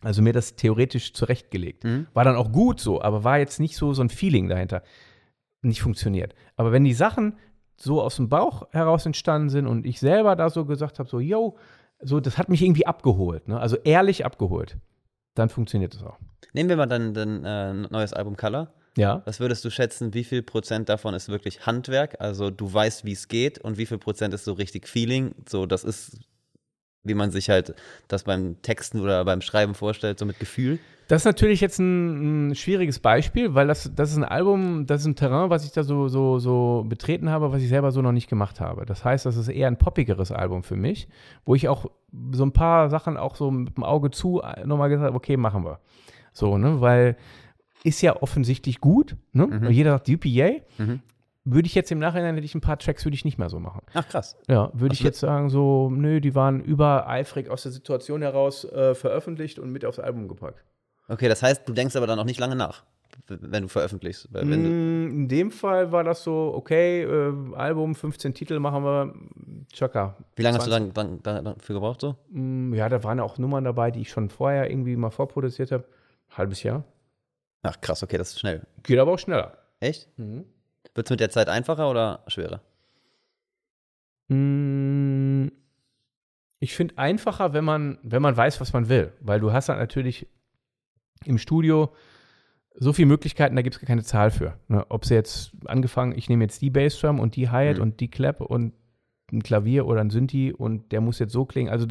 [0.00, 1.84] Also mir das theoretisch zurechtgelegt.
[2.14, 4.84] War dann auch gut so, aber war jetzt nicht so so ein Feeling dahinter.
[5.62, 6.34] Nicht funktioniert.
[6.56, 7.34] Aber wenn die Sachen
[7.76, 11.20] so aus dem Bauch heraus entstanden sind und ich selber da so gesagt habe, so,
[11.20, 11.56] yo,
[12.00, 13.58] so, das hat mich irgendwie abgeholt, ne?
[13.58, 14.76] also ehrlich abgeholt,
[15.34, 16.18] dann funktioniert es auch.
[16.52, 18.72] Nehmen wir mal dann dein äh, neues Album Color.
[18.96, 19.22] Ja.
[19.24, 22.20] Was würdest du schätzen, wie viel Prozent davon ist wirklich Handwerk?
[22.20, 25.34] Also du weißt, wie es geht und wie viel Prozent ist so richtig Feeling?
[25.48, 26.18] So, das ist,
[27.04, 27.74] wie man sich halt
[28.08, 30.78] das beim Texten oder beim Schreiben vorstellt, so mit Gefühl.
[31.08, 35.02] Das ist natürlich jetzt ein, ein schwieriges Beispiel, weil das, das ist ein Album, das
[35.02, 38.00] ist ein Terrain, was ich da so, so, so betreten habe, was ich selber so
[38.02, 38.86] noch nicht gemacht habe.
[38.86, 41.08] Das heißt, das ist eher ein poppigeres Album für mich,
[41.44, 41.90] wo ich auch
[42.30, 45.64] so ein paar Sachen auch so mit dem Auge zu nochmal gesagt habe, okay, machen
[45.64, 45.80] wir.
[46.32, 47.16] So, ne, weil
[47.84, 49.46] ist ja offensichtlich gut, ne?
[49.46, 50.60] Und jeder sagt, UPA.
[50.78, 51.00] Mhm.
[51.44, 53.58] Würde ich jetzt im Nachhinein, hätte ich ein paar Tracks, würde ich nicht mehr so
[53.58, 53.80] machen.
[53.94, 54.36] Ach krass.
[54.48, 58.94] Ja, würde ich jetzt sagen, so, nö, die waren übereifrig aus der Situation heraus äh,
[58.94, 60.62] veröffentlicht und mit aufs Album gepackt.
[61.08, 62.84] Okay, das heißt, du denkst aber dann auch nicht lange nach,
[63.26, 64.28] wenn du veröffentlichst.
[64.32, 68.84] Wenn du, Mm, In dem Fall war das so, okay, äh, Album, 15 Titel machen
[68.84, 69.12] wir,
[69.72, 70.16] Chaka.
[70.36, 72.14] wie lange hast du dann, dann, dann dafür gebraucht so?
[72.30, 75.84] Mm, Ja, da waren auch Nummern dabei, die ich schon vorher irgendwie mal vorproduziert habe.
[76.30, 76.84] Halbes Jahr.
[77.64, 78.62] Ach krass, okay, das ist schnell.
[78.84, 79.58] Geht aber auch schneller.
[79.80, 80.08] Echt?
[80.18, 80.44] Mhm.
[80.94, 82.60] Wird es mit der Zeit einfacher oder schwerer?
[84.28, 85.48] Mm,
[86.60, 89.12] Ich finde einfacher, wenn man, wenn man weiß, was man will.
[89.20, 90.28] Weil du hast halt natürlich
[91.24, 91.92] im Studio
[92.74, 94.56] so viele Möglichkeiten, da gibt es gar keine Zahl für.
[94.68, 94.86] Ne?
[94.88, 97.82] Ob sie jetzt angefangen, ich nehme jetzt die Bassdrum und die Hi-Hat Mhm.
[97.82, 98.74] und die Clap und
[99.32, 101.70] ein Klavier oder ein Synthi und der muss jetzt so klingen.
[101.70, 101.86] Also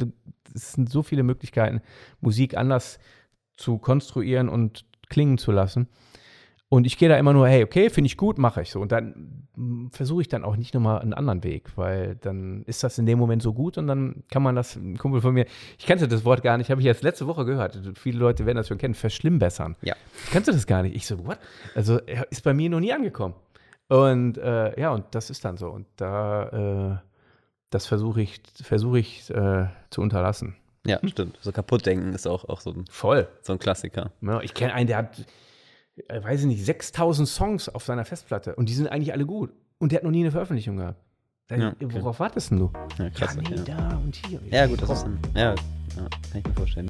[0.54, 1.82] es sind so viele Möglichkeiten,
[2.20, 2.98] Musik anders
[3.56, 5.86] zu konstruieren und klingen zu lassen.
[6.72, 8.80] Und ich gehe da immer nur, hey, okay, finde ich gut, mache ich so.
[8.80, 9.46] Und dann
[9.90, 13.18] versuche ich dann auch nicht nochmal einen anderen Weg, weil dann ist das in dem
[13.18, 15.44] Moment so gut und dann kann man das, ein Kumpel von mir,
[15.78, 17.78] ich kannte das Wort gar nicht, habe ich erst letzte Woche gehört.
[17.96, 19.76] Viele Leute werden das schon kennen, verschlimmbessern.
[19.82, 19.94] Ja.
[20.30, 20.96] Kannst du das gar nicht?
[20.96, 21.36] Ich so, what?
[21.74, 23.34] Also er ist bei mir noch nie angekommen.
[23.88, 25.68] Und äh, ja, und das ist dann so.
[25.68, 27.06] Und da, äh,
[27.68, 30.56] das versuche ich, versuche ich äh, zu unterlassen.
[30.86, 31.38] Ja, stimmt.
[31.42, 33.28] So kaputt denken ist auch, auch so, ein, Voll.
[33.42, 34.10] so ein Klassiker.
[34.22, 35.26] Ja, ich kenne einen, der hat,
[36.08, 39.52] äh, weiß ich nicht, 6000 Songs auf seiner Festplatte und die sind eigentlich alle gut.
[39.78, 41.02] Und der hat noch nie eine Veröffentlichung gehabt.
[41.50, 41.88] Ja, okay.
[42.00, 42.72] Worauf wartest denn du?
[42.98, 43.34] Ja, krass.
[43.34, 43.64] ja, nee, okay.
[43.66, 44.40] da und hier.
[44.50, 46.88] Ja, gut, das ist ein, ja, ja, kann ich mir vorstellen.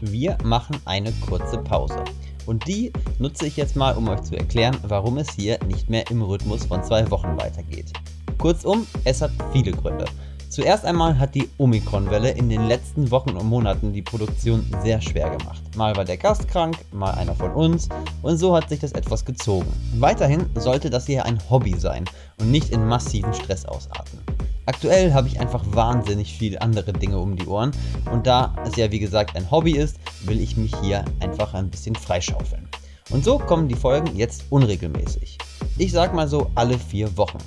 [0.00, 2.04] Wir machen eine kurze Pause.
[2.46, 6.10] Und die nutze ich jetzt mal, um euch zu erklären, warum es hier nicht mehr
[6.10, 7.92] im Rhythmus von zwei Wochen weitergeht.
[8.38, 10.04] Kurzum, es hat viele Gründe.
[10.48, 15.28] Zuerst einmal hat die Omikron-Welle in den letzten Wochen und Monaten die Produktion sehr schwer
[15.36, 15.62] gemacht.
[15.76, 17.88] Mal war der Gast krank, mal einer von uns
[18.22, 19.70] und so hat sich das etwas gezogen.
[19.98, 22.06] Weiterhin sollte das hier ein Hobby sein
[22.40, 24.20] und nicht in massiven Stress ausarten.
[24.64, 27.72] Aktuell habe ich einfach wahnsinnig viele andere Dinge um die Ohren
[28.10, 31.68] und da es ja wie gesagt ein Hobby ist, will ich mich hier einfach ein
[31.68, 32.66] bisschen freischaufeln.
[33.10, 35.36] Und so kommen die Folgen jetzt unregelmäßig.
[35.76, 37.38] Ich sag mal so alle vier Wochen.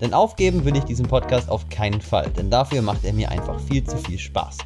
[0.00, 3.58] Denn aufgeben will ich diesen Podcast auf keinen Fall, denn dafür macht er mir einfach
[3.60, 4.58] viel zu viel Spaß.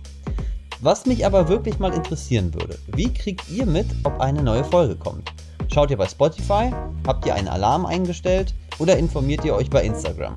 [0.80, 4.96] Was mich aber wirklich mal interessieren würde, wie kriegt ihr mit, ob eine neue Folge
[4.96, 5.30] kommt?
[5.72, 6.72] Schaut ihr bei Spotify?
[7.06, 8.54] Habt ihr einen Alarm eingestellt?
[8.78, 10.34] Oder informiert ihr euch bei Instagram?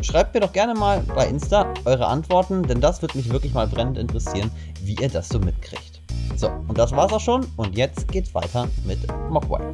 [0.00, 3.66] Schreibt mir doch gerne mal bei Insta eure Antworten, denn das wird mich wirklich mal
[3.66, 4.50] brennend interessieren,
[4.82, 6.00] wie ihr das so mitkriegt.
[6.36, 8.98] So, und das war's auch schon und jetzt geht's weiter mit
[9.30, 9.72] Mogwai.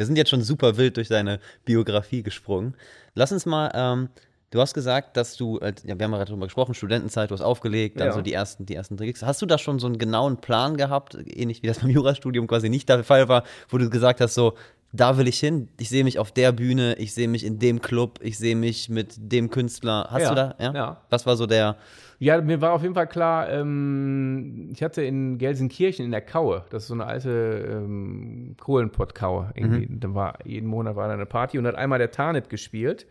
[0.00, 2.74] Wir sind jetzt schon super wild durch deine Biografie gesprungen.
[3.14, 4.08] Lass uns mal, ähm,
[4.50, 7.42] du hast gesagt, dass du, äh, ja, wir haben ja darüber gesprochen, Studentenzeit, du hast
[7.42, 8.12] aufgelegt, dann Ja.
[8.14, 9.22] so die ersten, die ersten Tricks.
[9.22, 12.70] Hast du da schon so einen genauen Plan gehabt, ähnlich wie das beim Jurastudium quasi
[12.70, 14.54] nicht der Fall war, wo du gesagt hast, so,
[14.92, 17.80] da will ich hin, ich sehe mich auf der Bühne, ich sehe mich in dem
[17.80, 20.08] Club, ich sehe mich mit dem Künstler.
[20.10, 20.74] Hast Ja, du da, ja?
[20.74, 21.00] ja.
[21.10, 21.76] Was war so der,
[22.18, 26.64] Ja, mir war auf jeden Fall klar, ähm, ich hatte in Gelsenkirchen in der Kaue,
[26.70, 27.30] das ist so eine alte
[27.70, 32.10] ähm, Kohlenpott-Kaue, irgendwie, da war, jeden Monat war da eine Party und hat einmal der
[32.10, 33.06] Tarnet gespielt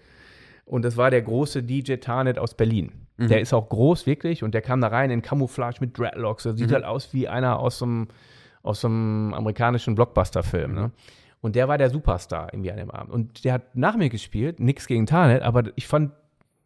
[0.66, 2.92] und das war der große DJ Tarnet aus Berlin.
[3.18, 6.58] Der ist auch groß, wirklich, und der kam da rein in Camouflage mit Dreadlocks, das
[6.58, 8.08] sieht halt aus wie einer aus so einem,
[8.64, 10.92] aus so einem amerikanischen Blockbuster-Film, ne?
[11.42, 13.12] Und der war der Superstar irgendwie an dem Abend.
[13.12, 16.12] Und der hat nach mir gespielt, nichts gegen Tarnet, aber ich fand,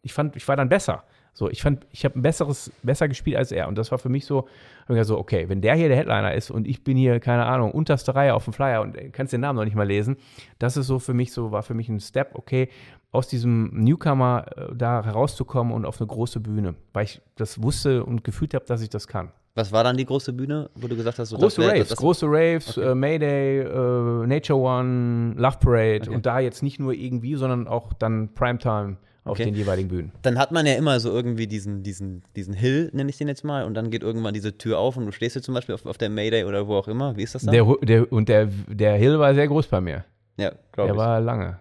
[0.02, 1.04] ich fand, ich war dann besser.
[1.36, 3.66] So, ich fand, ich habe ein besseres, besser gespielt als er.
[3.66, 4.46] Und das war für mich so,
[4.88, 8.14] so, okay, wenn der hier der Headliner ist und ich bin hier, keine Ahnung, unterste
[8.14, 10.16] Reihe auf dem Flyer und äh, kannst den Namen noch nicht mal lesen,
[10.60, 12.68] das ist so für mich so, war für mich ein Step, okay,
[13.10, 18.04] aus diesem Newcomer äh, da herauszukommen und auf eine große Bühne, weil ich das wusste
[18.04, 19.32] und gefühlt habe, dass ich das kann.
[19.56, 21.88] Was war dann die große Bühne, wo du gesagt hast, so Große das wär- Raves,
[21.88, 22.90] das- große Raves, Okay.
[22.90, 26.14] äh, Mayday, äh, Nature One, Love Parade Okay.
[26.14, 29.44] und da jetzt nicht nur irgendwie, sondern auch dann Primetime auf Okay.
[29.44, 30.12] den jeweiligen Bühnen.
[30.22, 33.44] Dann hat man ja immer so irgendwie diesen, diesen, diesen Hill, nenne ich den jetzt
[33.44, 35.86] mal, und dann geht irgendwann diese Tür auf und du stehst jetzt zum Beispiel auf,
[35.86, 37.16] auf der Mayday oder wo auch immer.
[37.16, 37.52] Wie ist das dann?
[37.54, 40.04] Der, der, und der, der Hill war sehr groß bei mir.
[40.36, 40.96] ja, Der glaube ich.
[40.96, 41.58] war lange.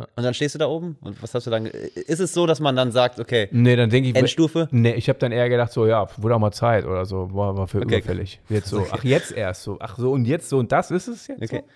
[0.00, 1.66] Und dann stehst du da oben und was hast du dann?
[1.66, 4.68] Ist es so, dass man dann sagt, okay, Nee, dann denke ich, Endstufe?
[4.70, 7.56] nee, ich habe dann eher gedacht, so, ja, wurde auch mal Zeit oder so, war,
[7.56, 7.98] war für Okay.
[7.98, 8.40] überfällig.
[8.48, 11.26] Jetzt so, ach, jetzt erst so, ach so, und jetzt so, und das ist es
[11.26, 11.42] jetzt?
[11.42, 11.62] Okay.
[11.62, 11.68] So?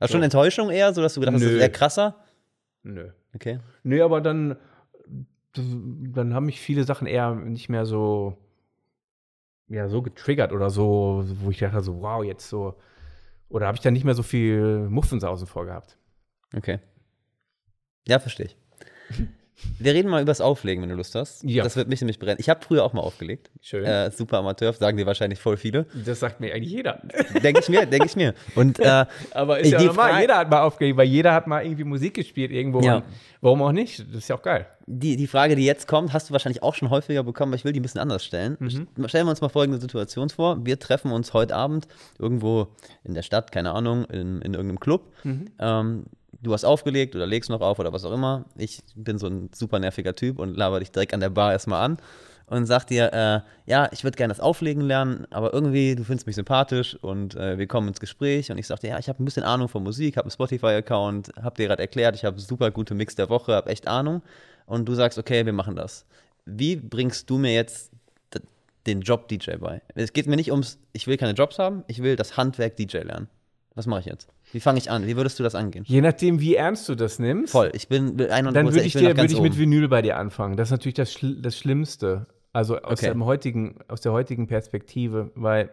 [0.00, 1.56] Hast du schon Enttäuschung eher, so dass du gedacht hast, das Nö.
[1.56, 2.16] ist eher krasser?
[2.82, 3.10] Nö.
[3.34, 3.60] Okay.
[3.84, 4.56] Nee, aber dann,
[5.54, 8.36] dann haben mich viele Sachen eher nicht mehr so,
[9.68, 12.74] ja, so getriggert oder so, wo ich dachte, so, wow, jetzt so,
[13.48, 15.96] oder habe ich dann nicht mehr so viel Muffensausen vorgehabt.
[16.56, 16.80] Okay.
[18.08, 18.56] Ja, verstehe ich.
[19.78, 21.44] Wir reden mal über das Auflegen, wenn du Lust hast.
[21.44, 21.62] Ja.
[21.62, 22.38] Das wird mich nämlich brennen.
[22.40, 23.48] Ich habe früher auch mal aufgelegt.
[23.60, 23.84] Schön.
[23.84, 25.86] Äh, super Amateur, sagen dir wahrscheinlich voll viele.
[26.04, 27.00] Das sagt mir eigentlich jeder.
[27.40, 28.34] Denke ich mir, denke ich mir.
[28.56, 31.64] Und äh, Aber ist ja normal, Frage- jeder hat mal aufgelegt, weil jeder hat mal
[31.64, 32.80] irgendwie Musik gespielt irgendwo.
[32.80, 33.04] Ja.
[33.40, 34.00] Warum auch nicht?
[34.00, 34.66] Das ist ja auch geil.
[34.86, 37.64] die, die Frage, die jetzt kommt, hast du wahrscheinlich auch schon häufiger bekommen, aber ich
[37.64, 38.56] will die ein bisschen anders stellen.
[39.06, 40.64] Stellen wir uns mal folgende Situation vor.
[40.66, 41.86] Wir treffen uns heute Abend
[42.18, 42.66] irgendwo
[43.04, 45.12] in der Stadt, keine Ahnung, in, in irgendeinem Club.
[45.24, 46.06] Ähm,
[46.42, 48.44] du hast aufgelegt oder legst noch auf oder was auch immer.
[48.56, 51.84] Ich bin so ein super nerviger Typ und laber dich direkt an der Bar erstmal
[51.84, 51.98] an
[52.52, 56.26] und sag dir, äh, ja, ich würde gerne das Auflegen lernen, aber irgendwie, du findest
[56.26, 59.22] mich sympathisch und äh, wir kommen ins Gespräch und ich sag dir, ja, ich habe
[59.22, 62.70] ein bisschen Ahnung von Musik, habe einen Spotify-Account, habe dir gerade erklärt, ich habe super
[62.70, 64.22] gute Mix der Woche, habe echt Ahnung
[64.66, 66.04] und du sagst, okay, wir machen das.
[66.44, 67.90] Wie bringst du mir jetzt
[68.86, 69.80] den Job DJ bei?
[69.94, 72.98] Es geht mir nicht ums, ich will keine Jobs haben, ich will das Handwerk DJ
[72.98, 73.28] lernen.
[73.74, 74.28] Was mache ich jetzt?
[74.52, 75.06] Wie fange ich an?
[75.06, 75.84] Wie würdest du das angehen?
[75.86, 79.02] Je nachdem, wie ernst du das nimmst, Voll, ich bin 100 dann würde ich, will
[79.02, 79.58] dir, würde ich mit.
[79.58, 80.56] Vinyl bei dir anfangen.
[80.56, 82.26] Das ist natürlich das, Schli das Schlimmste.
[82.52, 83.10] Also aus, Okay.
[83.10, 85.70] dem heutigen, aus der heutigen Perspektive, weil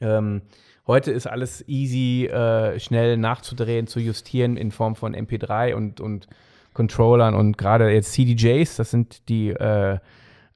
[0.00, 0.42] ähm,
[0.86, 6.26] heute ist alles easy, äh, schnell nachzudrehen, zu justieren in Form von MP3 und, und
[6.74, 9.98] Controllern und gerade jetzt CDJs, das sind die äh,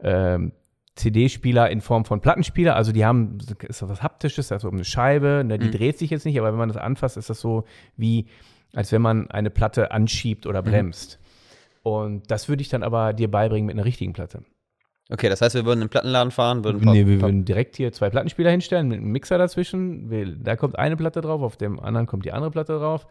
[0.01, 0.53] ähm,
[0.99, 5.43] CD-Spieler in Form von Plattenspieler, also die haben, ist das was Haptisches, also eine Scheibe,
[5.47, 5.73] ne, die Mhm.
[5.73, 7.65] dreht sich jetzt nicht, aber wenn man das anfasst, ist das so
[7.97, 8.27] wie,
[8.75, 11.19] als wenn man eine Platte anschiebt oder bremst.
[11.83, 14.43] Und das würde ich dann aber dir beibringen mit einer richtigen Platte.
[15.11, 17.93] Okay, das heißt, wir würden in den Plattenladen fahren, würden Nee, wir würden direkt hier
[17.93, 20.11] zwei Plattenspieler hinstellen mit einem Mixer dazwischen.
[20.11, 23.07] Wir, da kommt eine Platte drauf, auf dem anderen kommt die andere Platte drauf.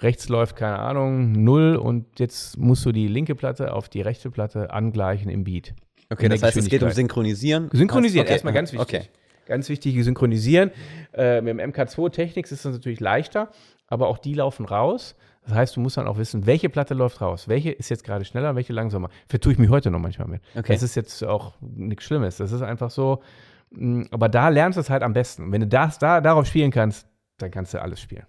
[0.00, 4.30] Rechts läuft, keine Ahnung, null und jetzt musst du die linke Platte auf die rechte
[4.30, 5.72] Platte angleichen im Beat.
[6.10, 6.90] Okay, das heißt, es geht um.
[6.90, 7.70] Synchronisieren.
[7.72, 9.00] Synchronisieren, Okay, erstmal ganz wichtig.
[9.00, 9.08] Okay.
[9.46, 10.70] Ganz wichtig, synchronisieren.
[11.12, 13.50] Äh, mit dem MK2 Technics ist das natürlich leichter,
[13.86, 15.16] aber auch die laufen raus.
[15.44, 17.48] Das heißt, du musst dann auch wissen, welche Platte läuft raus.
[17.48, 19.10] Welche ist jetzt gerade schneller, welche langsamer.
[19.28, 20.40] Vertue ich mich heute noch manchmal mit.
[20.56, 20.72] Okay.
[20.72, 22.38] Das ist jetzt auch nichts Schlimmes.
[22.38, 23.22] Das ist einfach so.
[23.70, 25.44] mh, Aber da lernst du es halt am besten.
[25.44, 28.24] Und wenn du das da darauf spielen kannst, dann kannst du alles spielen.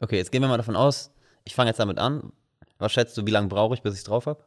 [0.00, 1.12] Okay, jetzt gehen wir mal davon aus,
[1.44, 2.32] ich fange jetzt damit an.
[2.78, 4.42] Was schätzt du, wie lange brauche ich, bis ich es drauf habe?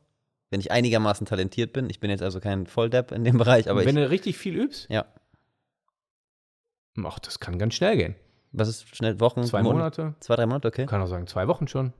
[0.51, 1.89] Wenn ich einigermaßen talentiert bin.
[1.89, 4.03] Ich bin jetzt also kein Volldepp in dem Bereich, aber wenn ich.
[4.03, 5.05] du richtig viel übst, Ja.
[7.03, 8.15] ach, das kann ganz schnell gehen.
[8.51, 9.19] Was ist schnell?
[9.19, 9.43] Wochen?
[9.43, 10.85] Zwei Mon- Monate, Zwei, drei Monate, okay.
[10.85, 11.93] kann auch sagen, zwei Wochen schon.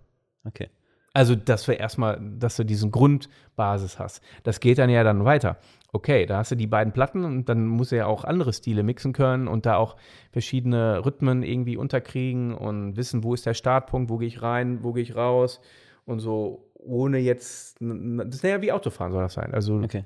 [0.43, 0.69] Okay.
[1.13, 4.21] Also, dass wir erstmal, dass du diesen Grundbasis hast.
[4.43, 5.57] Das geht dann ja dann weiter.
[5.93, 8.81] Okay, da hast du die beiden Platten und dann muss er ja auch andere Stile
[8.83, 9.97] mixen können und da auch
[10.31, 14.93] verschiedene Rhythmen irgendwie unterkriegen und wissen, wo ist der Startpunkt, wo gehe ich rein, wo
[14.93, 15.59] gehe ich raus
[16.05, 19.53] und so, ohne jetzt, das ist ja wie Autofahren soll das sein.
[19.53, 20.05] Also, Okay.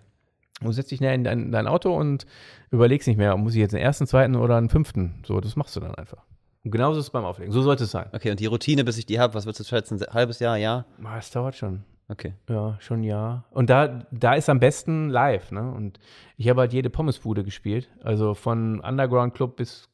[0.62, 2.26] du setzt dich näher in dein, dein Auto und
[2.72, 5.16] überlegst nicht mehr, muss ich jetzt einen ersten, zweiten oder einen fünften.
[5.26, 6.24] So, das machst du dann einfach.
[6.64, 7.52] Und genauso ist es beim Auflegen.
[7.54, 8.08] So sollte es sein.
[8.12, 10.02] Okay, und die Routine, bis ich die habe, was würdest du schätzen?
[10.02, 10.86] Ein halbes Jahr, Jahr?
[11.04, 11.84] Ah, Es dauert schon.
[12.08, 12.34] Okay.
[12.50, 13.46] Ja, schon ja.
[13.52, 15.72] Und da, da ist am besten live, ne?
[15.72, 16.00] Und
[16.38, 17.90] ich habe halt jede Pommesbude gespielt.
[18.04, 19.90] Also von Underground Club bis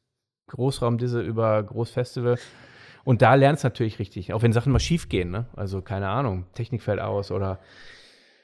[0.48, 2.38] Großraumdisse über Großfestival.
[3.04, 4.34] Und da lernst du natürlich richtig.
[4.34, 5.46] Auch wenn Sachen mal schief gehen, ne?
[5.56, 7.60] Also keine Ahnung, Technik fällt aus oder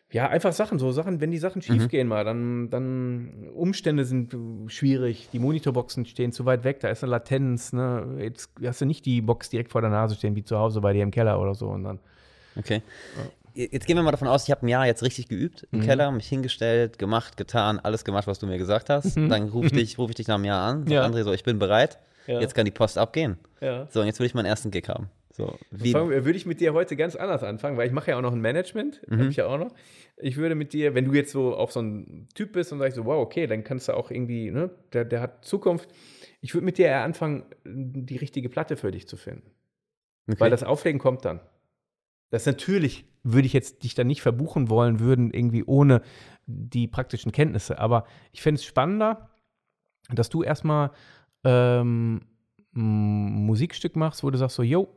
[0.10, 4.34] ja, einfach Sachen, so Sachen, wenn die Sachen schief gehen mal, dann, dann Umstände sind
[4.68, 8.16] schwierig, die Monitorboxen stehen zu weit weg, da ist eine Latenz, ne?
[8.20, 10.94] Jetzt hast du nicht die Box direkt vor der Nase stehen, wie zu Hause bei
[10.94, 11.68] dir im Keller oder so.
[11.68, 12.00] Und dann
[12.56, 12.82] Okay.
[13.54, 15.80] Jetzt gehen wir mal davon aus, ich habe ein Jahr jetzt richtig geübt Mhm.
[15.82, 19.18] im Keller, mich hingestellt, gemacht, getan, alles gemacht, was du mir gesagt hast.
[19.18, 20.92] Dann rufe ich, dich- ruf ich dich nach einem Jahr an, sag Mhm.
[20.94, 21.06] Ja.
[21.06, 22.40] André so, ich bin bereit, Ja.
[22.42, 23.38] jetzt kann die Post abgehen.
[23.62, 23.88] ja.
[23.90, 25.10] So, und jetzt will ich meinen ersten Gig haben.
[25.32, 28.22] So, wie, Würde ich mit dir heute ganz anders anfangen, weil ich mache ja auch
[28.24, 29.20] noch ein Management, Mhm.
[29.20, 29.72] habe ich ja auch noch.
[30.18, 32.96] Ich würde mit dir, wenn du jetzt so auch so ein Typ bist und sagst
[32.96, 35.90] so, wow, okay, dann kannst du auch irgendwie, ne, der, der hat Zukunft.
[36.42, 39.52] Ich würde mit dir eher anfangen, die richtige Platte für dich zu finden.
[40.28, 40.40] okay.
[40.40, 41.40] Weil das Auflegen kommt dann.
[42.32, 46.02] Das natürlich würde ich jetzt dich dann nicht verbuchen wollen würden, irgendwie ohne
[46.48, 47.78] die praktischen Kenntnisse.
[47.78, 49.30] Aber ich fände es spannender,
[50.10, 50.92] dass du erstmal
[51.48, 52.22] ähm,
[52.74, 54.88] Musikstück machst, wo du sagst so, yo,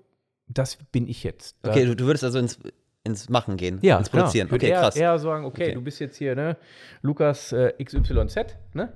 [0.48, 1.56] das bin ich jetzt.
[1.62, 2.58] Da- okay, du, du würdest also ins,
[3.04, 4.22] ins Machen gehen, ja, ins klar.
[4.24, 4.50] Produzieren.
[4.50, 4.96] Würde Okay, eher, krass.
[4.96, 5.74] eher sagen, okay, Okay.
[5.74, 6.56] du bist jetzt hier, ne,
[7.02, 8.36] Lukas äh, XYZ,
[8.74, 8.92] ne?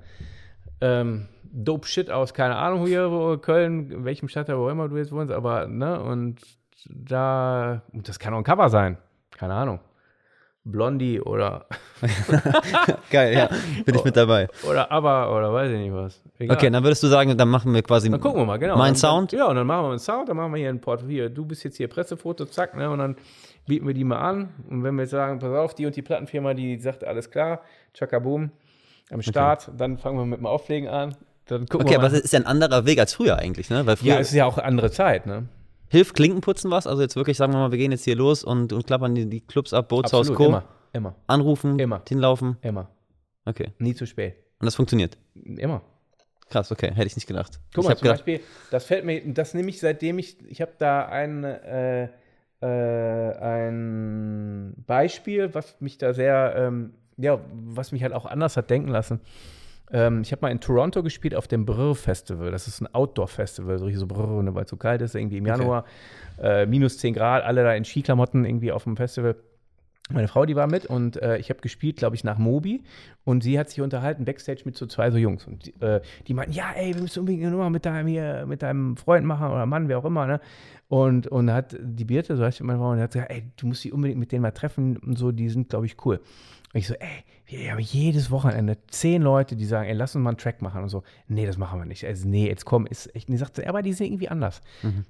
[0.81, 5.13] Ähm, dope Shit aus, keine Ahnung, hier, wo Köln, welchem Stadtteil, wo immer du jetzt
[5.13, 6.41] wohnst, aber, ne, und
[6.91, 8.99] da, und das kann auch ein Cover sein,
[9.31, 9.79] keine Ahnung.
[10.65, 11.67] Blondie oder,
[13.11, 13.49] Geil, ja,
[13.85, 14.49] bin ich mit dabei.
[14.69, 16.23] oder aber, oder weiß ich nicht was.
[16.39, 16.57] Egal.
[16.57, 18.77] Okay, dann würdest du sagen, dann machen wir quasi Dann gucken wir mal, genau.
[18.77, 19.33] mein Sound.
[19.33, 21.03] Ja, und dann machen wir einen Sound, dann machen wir hier ein Port.
[21.07, 22.91] Hier, du bist jetzt hier Pressefoto, zack, ne?
[22.91, 23.17] Und dann
[23.67, 24.49] bieten wir die mal an.
[24.71, 27.61] Und wenn wir jetzt sagen, pass auf, die und die Plattenfirma, die sagt, alles klar,
[27.93, 28.51] Chakaboom,
[29.11, 31.15] am Start, dann fangen wir mit dem Auflegen an.
[31.47, 32.15] Dann gucken Okay, wir aber mal.
[32.15, 33.85] das ist ja ein anderer Weg als früher eigentlich, ne?
[33.87, 35.47] Weil früher ja, es ist ja auch eine andere Zeit, ne?
[35.89, 36.87] Hilft Klinkenputzen was?
[36.87, 39.27] Also jetzt wirklich sagen wir mal, wir gehen jetzt hier los und, und klappern die,
[39.27, 40.47] die Clubs ab, Bootshaus, Co.
[40.47, 42.03] immer, immer, Anrufen, Immer.
[42.09, 42.57] hinlaufen.
[42.63, 42.91] immer.
[43.45, 43.73] Okay.
[43.79, 44.37] Nie zu spät.
[44.59, 45.19] Und das funktioniert.
[45.35, 45.83] Immer.
[46.49, 47.59] Krass, okay, hätte ich nicht gedacht.
[47.75, 50.61] Guck ich mal, zum gedacht, Beispiel, das fällt mir, das nehme ich seitdem ich, ich
[50.61, 52.09] habe da ein, äh,
[52.61, 58.71] äh, ein Beispiel, was mich da sehr, ähm, ja, was mich halt auch anders hat
[58.71, 59.21] denken lassen.
[59.93, 62.51] Ähm, ich habe mal in Toronto gespielt auf dem Brr Festival.
[62.51, 65.39] Das ist ein Outdoor-Festival, so richtig so Brr, ne, weil es so kalt ist, irgendwie
[65.39, 65.85] im Januar.
[66.41, 69.37] Äh, minus 10 Grad, alle da in Skiklamotten irgendwie auf dem Festival.
[70.11, 72.83] Meine Frau, die war mit und äh, ich habe gespielt, glaube ich, nach Mobi
[73.25, 76.35] und sie hat sich unterhalten backstage mit so zwei so Jungs und die, äh, die
[76.35, 79.47] meinten, ja, ey, wir müssen unbedingt eine Nummer mit deinem hier, mit deinem Freund machen
[79.47, 80.41] oder Mann, wer auch immer, ne?
[80.89, 83.83] Und, und hat die Birte, so heißt meine Frau, und hat gesagt, ey, du musst
[83.83, 86.21] die unbedingt mit denen mal treffen und so, die sind, glaube ich, cool.
[86.75, 90.23] Und ich so, ey, wir haben jedes Wochenende zehn Leute, die sagen, ey, lass uns
[90.23, 91.03] mal einen Track machen und so.
[91.29, 92.05] Nee, das machen wir nicht.
[92.05, 93.29] Also, nee, jetzt komm, ist echt.
[93.29, 94.61] Und die sagte, aber die sind irgendwie anders.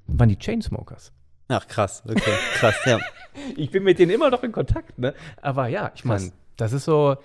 [0.07, 1.12] Waren die Chainsmokers.
[1.48, 2.98] Ach krass, okay, krass, ja.
[3.57, 5.12] Ich bin mit denen immer noch in Kontakt, ne?
[5.42, 7.16] Aber ja, ich meine, das ist so.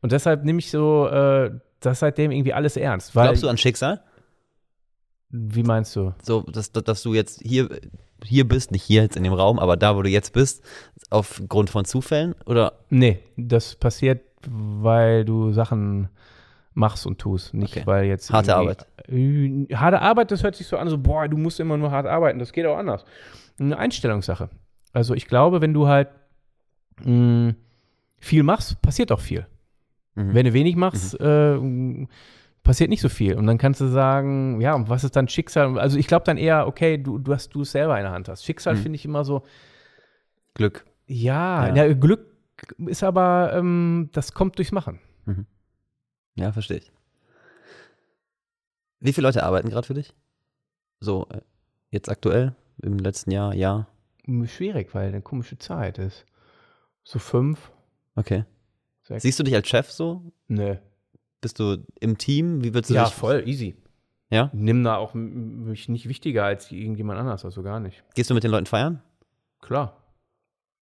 [0.00, 1.50] Und deshalb nehme ich so, äh,
[1.80, 3.12] das seitdem irgendwie alles ernst.
[3.12, 4.02] Glaubst du an Schicksal?
[5.30, 6.14] wie meinst du?
[6.22, 7.68] So, dass, dass du jetzt hier,
[8.24, 10.64] hier bist, nicht hier jetzt in dem Raum, aber da, wo du jetzt bist,
[11.10, 12.34] aufgrund von Zufällen?
[12.46, 16.08] Oder Nee, das passiert, weil du Sachen
[16.72, 17.52] machst und tust.
[17.54, 17.86] Nicht, Okay.
[17.86, 18.32] weil jetzt.
[18.32, 18.52] Harte
[19.08, 22.06] Äh, harte Arbeit, das hört sich so an, so, boah, du musst immer nur hart
[22.06, 22.38] arbeiten.
[22.38, 23.04] Das geht auch anders.
[23.58, 24.50] Eine Einstellungssache.
[24.92, 26.08] Also, ich glaube, wenn du halt
[27.04, 27.54] mh,
[28.18, 29.46] viel machst, passiert auch viel.
[30.14, 30.34] Mhm.
[30.34, 32.06] Wenn du wenig machst, äh,
[32.62, 33.34] passiert nicht so viel.
[33.36, 35.78] Und dann kannst du sagen, ja, und was ist dann Schicksal?
[35.78, 38.28] Also ich glaube dann eher, okay, du, du hast du es selber in der Hand
[38.28, 38.44] hast.
[38.44, 38.78] Schicksal Mhm.
[38.78, 39.42] finde ich immer so,
[40.54, 40.84] Glück?
[41.06, 41.84] ja, Ja.
[41.86, 41.94] ja.
[41.94, 42.26] Glück
[42.86, 44.98] ist aber, ähm, das kommt durchs Machen.
[46.34, 46.92] Ja, verstehe ich.
[49.00, 50.12] Wie viele Leute arbeiten gerade für dich?
[51.00, 51.40] So, äh,
[51.90, 53.88] jetzt aktuell, im letzten Jahr, Jahr?
[54.46, 56.24] Schwierig, weil eine komische Zeit ist.
[57.04, 57.70] So fünf,
[58.14, 58.44] Okay.
[59.02, 59.22] sechs.
[59.22, 60.22] Siehst du dich als Chef so?
[60.48, 60.80] ne.
[61.40, 62.64] Bist du im Team?
[62.64, 63.14] Wie würdest du Ja, dich?
[63.14, 63.76] voll, easy.
[64.28, 64.50] Ja?
[64.52, 68.02] Nimm da auch mich nicht wichtiger als irgendjemand anders, also gar nicht.
[68.14, 69.00] Gehst du mit den Leuten feiern?
[69.60, 69.96] Klar.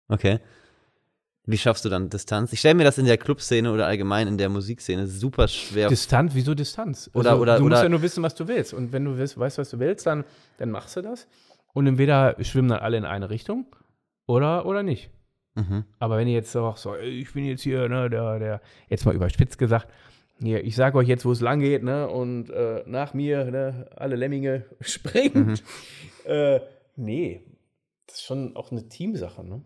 [0.08, 0.40] Okay.
[1.46, 2.54] Wie schaffst du dann Distanz?
[2.54, 6.32] Ich stelle mir das in der Clubszene oder allgemein in der Musikszene super schwer Distanz,
[6.36, 7.10] wieso Distanz?
[7.14, 8.74] Oder- also, oder- du musst oder- ja nur wissen, was du willst.
[8.74, 10.24] Und wenn du weißt, weißt was du willst, dann,
[10.58, 11.28] dann machst du das.
[11.74, 13.66] Und entweder schwimmen dann alle in eine Richtung
[14.28, 15.10] oder, oder nicht.
[15.56, 15.86] Mhm.
[16.00, 19.16] Aber wenn ihr jetzt auch so, ich bin jetzt hier, ne, der, der, jetzt mal
[19.16, 19.88] überspitzt gesagt,
[20.40, 23.90] hier, ich sage euch jetzt, wo es lang geht, ne, und äh, nach mir, ne,
[23.96, 25.60] alle Lemminge springen.
[26.26, 26.60] Äh,
[26.96, 27.44] nee,
[28.08, 29.62] das ist schon auch eine Teamsache, ne?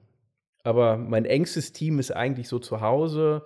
[0.63, 3.45] Aber mein engstes Team ist eigentlich so zu Hause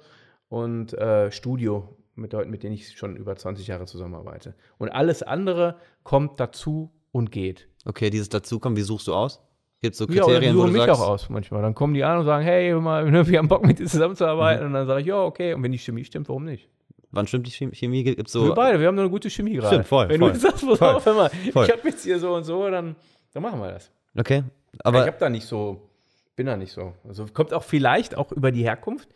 [0.49, 4.55] und äh, Studio mit Leuten, mit denen ich schon über 20 Jahre zusammenarbeite.
[4.79, 7.67] Und alles andere kommt dazu und geht.
[7.85, 9.41] Okay, dieses Dazukommen, wie suchst du aus?
[9.81, 11.61] Gibt es so Ja, oder die Kriterien, wo suchen mich sagst, auch aus manchmal.
[11.63, 14.65] Dann kommen die an und sagen, hey, mal, ne, wir haben Bock mit dir zusammenzuarbeiten.
[14.67, 15.53] Und dann sage ich, ja, okay.
[15.53, 16.69] Und wenn die Chemie stimmt, warum nicht?
[17.11, 17.75] wann stimmt die Chemie?
[17.75, 18.03] Chemie?
[18.03, 19.67] Gibt es so wir beide, wir haben nur eine gute Chemie gerade.
[19.67, 20.33] Stimmt, voll, Wenn voll.
[20.33, 20.95] du sagst, pass Voll.
[20.95, 21.65] auf, hör mal, Voll.
[21.65, 22.95] ich habe jetzt hier so und so, dann,
[23.33, 23.91] dann machen wir das.
[24.17, 25.89] Okay, ich aber habe da nicht so,
[26.35, 26.93] bin da nicht so.
[27.07, 29.09] Also kommt auch vielleicht auch über die Herkunft.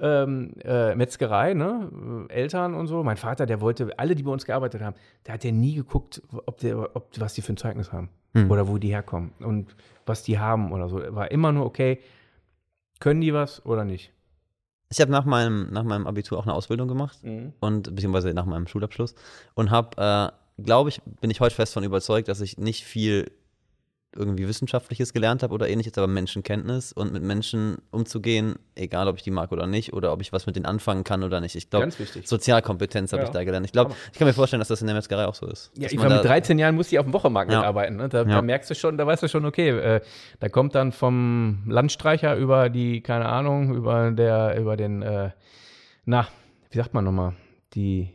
[0.00, 2.26] Ähm, äh, Metzgerei, ne?
[2.28, 3.02] Äh, Eltern und so.
[3.02, 6.22] Mein Vater, der wollte, alle, die bei uns gearbeitet haben, der hat ja nie geguckt,
[6.32, 8.50] ob der, ob, was die für ein Zeugnis haben Hm.
[8.50, 9.74] oder wo die herkommen und
[10.06, 11.02] was die haben oder so.
[11.14, 11.98] War immer nur, okay,
[13.00, 14.12] können die was oder nicht?
[14.92, 17.18] ich habe nach meinem, nach meinem Abitur auch eine Ausbildung gemacht
[17.60, 19.14] und beziehungsweise nach meinem Schulabschluss
[19.54, 23.30] und habe, äh, glaube ich, bin ich heute fest von überzeugt, dass ich nicht viel
[24.16, 29.22] irgendwie Wissenschaftliches gelernt habe oder ähnliches, aber Menschenkenntnis und mit Menschen umzugehen, egal ob ich
[29.22, 31.54] die mag oder nicht, oder ob ich was mit denen anfangen kann oder nicht.
[31.54, 31.88] Ich glaube.
[32.24, 33.28] Sozialkompetenz habe Ja.
[33.28, 33.66] ich da gelernt.
[33.66, 35.70] Ich glaube, ich kann mir vorstellen, dass das in der Metzgerei auch so ist.
[35.76, 37.58] Ja, ich war mit da- 13 Jahren musste ich auf dem Wochenmarkt Ja.
[37.58, 37.96] mitarbeiten.
[37.96, 38.08] Ne?
[38.08, 38.24] Da, Ja.
[38.24, 40.00] da merkst du schon, da weißt du schon, okay, äh,
[40.40, 45.30] da kommt dann vom Landstreicher über die, keine Ahnung, über der, über den, äh,
[46.04, 46.26] na,
[46.70, 47.34] wie sagt man nochmal,
[47.74, 48.08] die,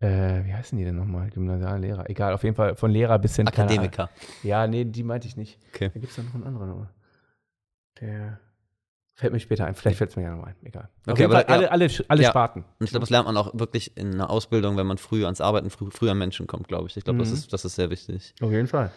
[0.00, 1.30] äh, wie heißen die denn nochmal?
[1.30, 2.08] Gymnasiallehrer.
[2.08, 3.46] Egal, auf jeden Fall von Lehrer bis hin.
[3.48, 4.10] Akademiker.
[4.42, 5.58] Ja, nee, die meinte ich nicht.
[5.74, 5.90] Okay.
[5.92, 6.70] Da gibt es dann noch einen anderen.
[6.70, 6.90] aber
[8.00, 8.38] Der
[9.14, 9.74] fällt mir später ein.
[9.74, 10.54] Vielleicht fällt es mir ja noch ein.
[10.62, 10.84] Egal.
[11.06, 12.30] Auf Okay, jeden Fall aber alle, alle, alle Ja.
[12.30, 12.64] Sparten.
[12.78, 15.40] Und ich glaube, das lernt man auch wirklich in einer Ausbildung, wenn man früh ans
[15.40, 16.96] Arbeiten, früh, früh an Menschen kommt, glaube ich.
[16.96, 17.34] Ich glaube, das, Mhm.
[17.34, 18.34] ist, das ist sehr wichtig.
[18.40, 18.92] Auf jeden Fall.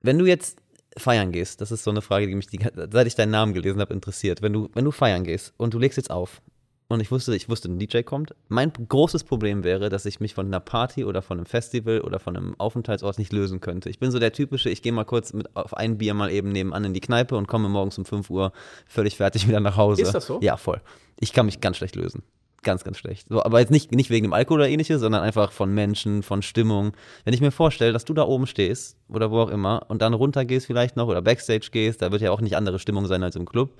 [0.00, 0.60] Wenn du jetzt
[0.96, 2.58] feiern gehst, das ist so eine Frage, die mich, die,
[2.90, 4.42] seit ich deinen Namen gelesen habe, interessiert.
[4.42, 6.42] Wenn du, wenn du feiern gehst und du legst jetzt auf
[6.90, 10.34] und ich wusste, ich wusste, ein DJ kommt, mein großes Problem wäre, dass ich mich
[10.34, 13.88] von einer Party oder von einem Festival oder von einem Aufenthaltsort nicht lösen könnte.
[13.88, 16.50] Ich bin so der typische, ich gehe mal kurz mit auf ein Bier mal eben
[16.50, 18.52] nebenan in die Kneipe und komme morgens um 5 Uhr
[18.86, 20.02] völlig fertig wieder nach Hause.
[20.02, 20.40] Ist das so?
[20.42, 20.80] Ja, voll.
[21.20, 22.24] Ich kann mich ganz schlecht lösen.
[22.62, 23.28] Ganz, ganz schlecht.
[23.28, 26.42] So, aber jetzt nicht, nicht wegen dem Alkohol oder ähnliches, sondern einfach von Menschen, von
[26.42, 26.92] Stimmung.
[27.24, 30.12] Wenn ich mir vorstelle, dass du da oben stehst oder wo auch immer und dann
[30.12, 33.36] runtergehst vielleicht noch oder Backstage gehst, da wird ja auch nicht andere Stimmung sein als
[33.36, 33.74] im Club.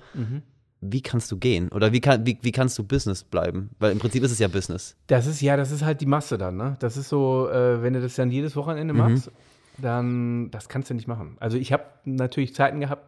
[0.81, 1.69] Wie kannst du gehen?
[1.69, 3.69] Oder wie, kann, wie, wie kannst du Business bleiben?
[3.79, 4.95] Weil im Prinzip ist es ja Business.
[5.07, 6.75] Das ist ja, das ist halt die Masse dann, ne?
[6.79, 9.31] Das ist so, äh, wenn du das dann jedes Wochenende machst,
[9.77, 11.37] dann das kannst du nicht machen.
[11.39, 13.05] Also ich habe natürlich Zeiten gehabt,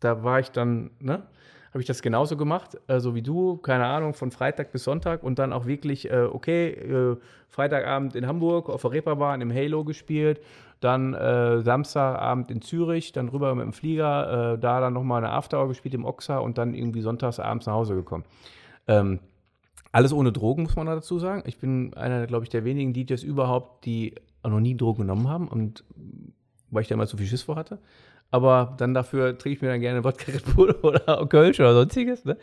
[0.00, 1.24] da war ich dann, ne?
[1.70, 5.22] Habe ich das genauso gemacht, äh, so wie du, keine Ahnung, von Freitag bis Sonntag
[5.22, 7.16] und dann auch wirklich, äh, okay, äh,
[7.50, 10.40] Freitagabend in Hamburg auf der Reeperbahn im Halo gespielt,
[10.80, 15.32] dann äh, Samstagabend in Zürich, dann rüber mit dem Flieger, äh, da dann nochmal eine
[15.32, 18.24] Afterhour gespielt im Oxa und dann irgendwie sonntags abends nach Hause gekommen.
[18.86, 19.20] Ähm,
[19.90, 21.42] alles ohne Drogen, muss man da dazu sagen.
[21.46, 24.14] Ich bin einer, glaube ich, der wenigen DJs überhaupt, die
[24.44, 25.84] noch nie Drogen genommen haben und
[26.70, 27.78] weil ich da immer zu viel Schiss vor hatte.
[28.30, 32.24] Aber dann dafür trinke ich mir dann gerne Wodka Red Bull oder Kölsch oder sonstiges.
[32.26, 32.36] Ne?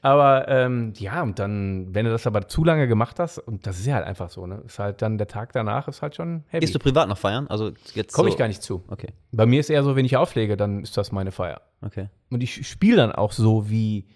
[0.00, 3.78] Aber ähm, ja, und dann, wenn du das aber zu lange gemacht hast, und das
[3.80, 4.62] ist ja halt einfach so, ne?
[4.64, 6.60] Ist halt dann der Tag danach ist halt schon heavy.
[6.60, 7.46] Gehst du privat noch feiern?
[7.48, 8.34] Also jetzt Komme so.
[8.34, 8.84] ich gar nicht zu.
[8.86, 11.60] Okay, Bei mir ist eher so, wenn ich auflege, dann ist das meine Feier.
[11.82, 12.08] okay.
[12.30, 14.06] Und ich spiele dann auch so, wie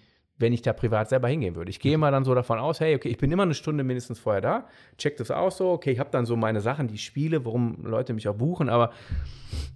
[0.41, 1.69] wenn ich da privat selber hingehen würde.
[1.69, 4.19] Ich gehe immer dann so davon aus, hey, okay, ich bin immer eine Stunde mindestens
[4.19, 4.67] vorher da,
[4.97, 7.83] check das aus so, okay, ich habe dann so meine Sachen, die ich spiele, warum
[7.83, 8.91] Leute mich auch buchen, aber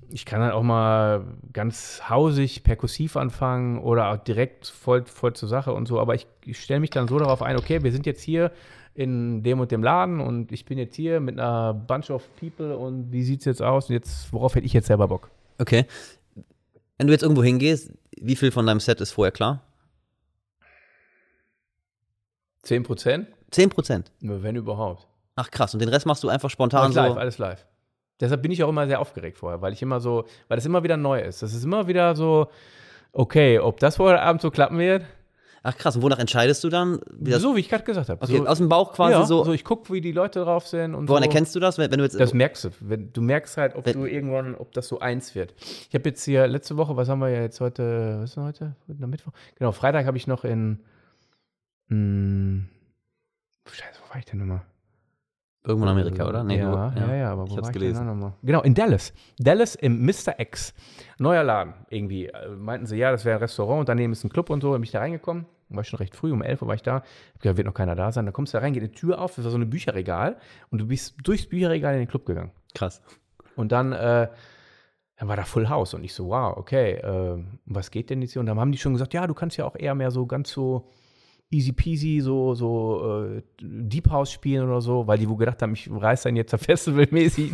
[0.10, 5.50] ich kann dann auch mal ganz hausig, perkussiv anfangen oder auch direkt voll, voll zur
[5.50, 8.06] Sache und so, aber ich, ich stelle mich dann so darauf ein, okay, wir sind
[8.06, 8.52] jetzt hier
[8.96, 12.78] in dem und dem Laden und ich bin jetzt hier mit einer Bunch of People
[12.78, 15.30] und wie sieht es jetzt aus und jetzt, worauf hätte ich jetzt selber Bock?
[15.60, 15.86] Okay.
[16.98, 19.62] Wenn du jetzt irgendwo hingehst, wie viel von deinem Set ist vorher klar?
[22.66, 23.28] 10 Prozent?
[23.52, 24.12] 10 Prozent.
[24.20, 25.08] Wenn überhaupt.
[25.36, 27.20] Ach krass, und den Rest machst du einfach spontan Alles live, so.
[27.20, 27.66] alles live.
[28.20, 30.84] Deshalb bin ich auch immer sehr aufgeregt vorher, weil ich immer so, weil das immer
[30.84, 31.42] wieder neu ist.
[31.42, 32.48] Das ist immer wieder so,
[33.12, 35.04] okay, ob das heute Abend so klappen wird,
[35.68, 37.00] Ach krass, und wonach entscheidest du dann?
[37.12, 38.22] Wie so wie ich gerade gesagt habe.
[38.22, 39.44] okay, so, aus dem Bauch quasi ja, so.
[39.44, 41.28] so, ich gucke, wie die Leute drauf sind und Woran so.
[41.30, 42.20] erkennst du das, wenn, wenn du jetzt.
[42.20, 42.70] Das merkst du.
[42.82, 45.56] Wenn, du merkst halt, ob Wenn- du irgendwann, ob das so eins wird.
[45.90, 48.44] Ich habe jetzt hier letzte Woche, was haben wir ja jetzt heute, was ist denn
[48.44, 48.76] heute?
[49.08, 49.32] Mittwoch?
[49.58, 50.82] Genau, Freitag habe ich noch in,
[51.90, 52.64] mh,
[53.68, 54.62] Scheiße, wo war ich denn nochmal?
[55.68, 56.44] irgendwo in Amerika, oder?
[56.44, 57.98] Nee, ja, du, ja, ja, aber Ich wo hab's war ich gelesen.
[58.00, 58.34] denn da nochmal?
[58.44, 59.14] Genau, in Dallas.
[59.40, 60.40] Dallas im Mr.
[60.40, 60.74] X.
[61.18, 62.28] Neuer Laden, irgendwie.
[62.28, 64.72] Äh, Meinten sie, ja, das wäre ein Restaurant und daneben ist ein Club und so.
[64.72, 65.46] Dann bin ich da reingekommen.
[65.70, 66.96] War schon recht früh, um 11 Uhr war ich da.
[66.98, 68.28] Hab gedacht, wird noch keiner da sein.
[68.28, 70.38] Da kommst du da rein, geht eine Tür auf, das war so ein Bücherregal
[70.70, 72.52] und du bist durchs Bücherregal in den Club gegangen.
[72.76, 73.02] Krass.
[73.56, 74.30] Und dann, äh,
[75.18, 78.34] dann war da Full House und ich so, wow, okay, äh, was geht denn jetzt
[78.34, 78.42] hier?
[78.42, 80.52] Und dann haben die schon gesagt, ja, du kannst ja auch eher mehr so ganz
[80.52, 80.88] so
[81.56, 85.74] easy peasy, so, so äh, Deep House spielen oder so, weil die wohl gedacht haben,
[85.74, 87.54] ich reiß dann jetzt festivalmäßig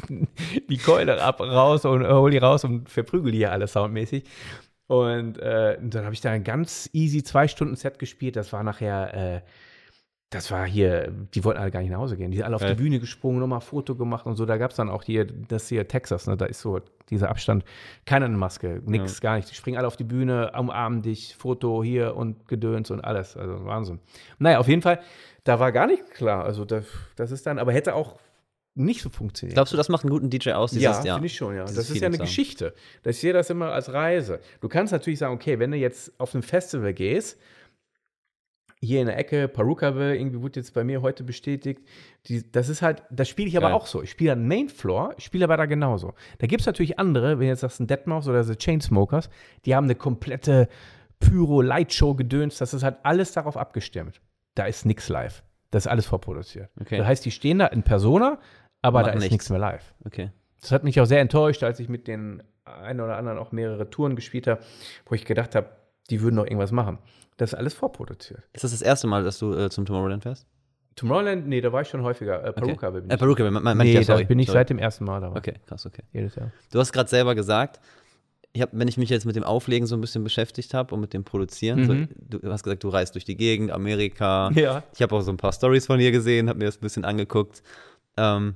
[0.70, 4.24] die Keule ab, raus und äh, hol die raus und verprügel die hier alle soundmäßig.
[4.88, 8.36] Und äh, dann habe ich da ein ganz easy zwei Stunden Set gespielt.
[8.36, 9.41] Das war nachher, äh,
[10.32, 12.32] das war hier, die wollten alle gar nicht nach Hause gehen.
[12.32, 14.45] Die sind alle auf die Bühne gesprungen, nochmal Foto gemacht und so.
[14.45, 16.38] Da gab es dann auch hier, das hier Texas, ne?
[16.38, 16.79] da ist so
[17.09, 17.65] dieser Abstand,
[18.05, 19.51] keiner eine Maske, nix, gar nicht.
[19.51, 23.36] Die springen alle auf die Bühne, umarmen dich, Foto hier und Gedöns und alles.
[23.36, 23.99] Also Wahnsinn.
[24.39, 25.01] Naja, auf jeden Fall,
[25.43, 26.45] da war gar nicht klar.
[26.45, 26.86] Also das,
[27.17, 28.17] das ist dann, aber hätte auch
[28.73, 29.55] nicht so funktioniert.
[29.55, 30.71] Glaubst du, das macht einen guten DJ aus?
[30.71, 31.65] Ja, Dieses, finde ich schon, ja.
[31.65, 32.23] dieses Das ist ja eine haben.
[32.23, 32.73] Geschichte.
[33.03, 34.39] Ich sehe das immer als Reise.
[34.61, 37.38] Du kannst natürlich sagen, okay, wenn du jetzt auf ein Festival gehst,
[38.84, 41.82] hier in der Ecke, Perukaville, irgendwie wurde jetzt bei mir heute bestätigt,
[42.25, 43.75] die, das ist halt, das spiele ich aber Geil.
[43.75, 44.01] auch so.
[44.01, 46.13] Ich spiele dann Main Floor, ich spiele aber da genauso.
[46.39, 49.29] Da gibt es natürlich andere, wenn jetzt sagst, ein Deadmau5 oder The Chainsmokers,
[49.65, 50.67] die haben eine komplette
[51.19, 54.19] Pyro-Lightshow-Gedöns, das ist halt alles darauf abgestimmt.
[54.55, 55.43] Da ist nichts live.
[55.69, 56.69] Das ist alles vorproduziert.
[56.79, 56.97] Okay.
[56.97, 58.39] Das heißt, die stehen da in Persona,
[58.82, 59.32] aber da Machen ist nichts.
[59.32, 59.93] nichts mehr live.
[60.05, 60.32] Okay.
[60.59, 63.89] Das hat mich auch sehr enttäuscht, als ich mit den einen oder anderen auch mehrere
[63.89, 64.61] Touren gespielt habe,
[65.05, 65.69] wo ich gedacht habe,
[66.10, 66.97] die würden noch irgendwas machen.
[67.38, 68.41] Das ist alles vorproduziert.
[68.54, 70.45] Ist das das erste Mal, dass du äh, zum Tomorrowland fährst?
[70.95, 72.43] Tomorrowland, nee, da war ich schon häufiger.
[72.43, 72.99] Äh, Peruka okay.
[72.99, 73.14] bin ich.
[73.14, 74.60] Äh, Peruka, mein, mein, nee, ich ja, da bin ich sorry.
[74.60, 75.38] seit dem ersten Mal dabei.
[75.39, 76.04] Okay, krass, okay.
[76.12, 76.52] Jedes Jahr.
[76.72, 77.80] Du hast gerade selber gesagt,
[78.54, 80.99] ich hab, wenn ich mich jetzt mit dem Auflegen so ein bisschen beschäftigt habe und
[80.99, 82.10] mit dem Produzieren, Mhm.
[82.30, 84.52] so, du hast gesagt, du reist durch die Gegend, Amerika.
[84.54, 84.84] Ja.
[84.93, 87.06] Ich habe auch so ein paar Stories von dir gesehen, habe mir das ein bisschen
[87.06, 87.64] angeguckt.
[88.18, 88.56] Ähm,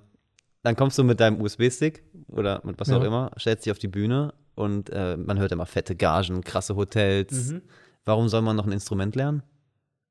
[0.65, 2.97] dann kommst du mit deinem USB-Stick oder mit was Ja.
[2.97, 6.75] auch immer, stellst dich auf die Bühne und äh, man hört immer fette Gagen, krasse
[6.75, 7.51] Hotels.
[7.51, 7.61] Mhm.
[8.03, 9.43] Warum soll man noch ein Instrument lernen?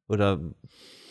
[0.09, 0.41] Oder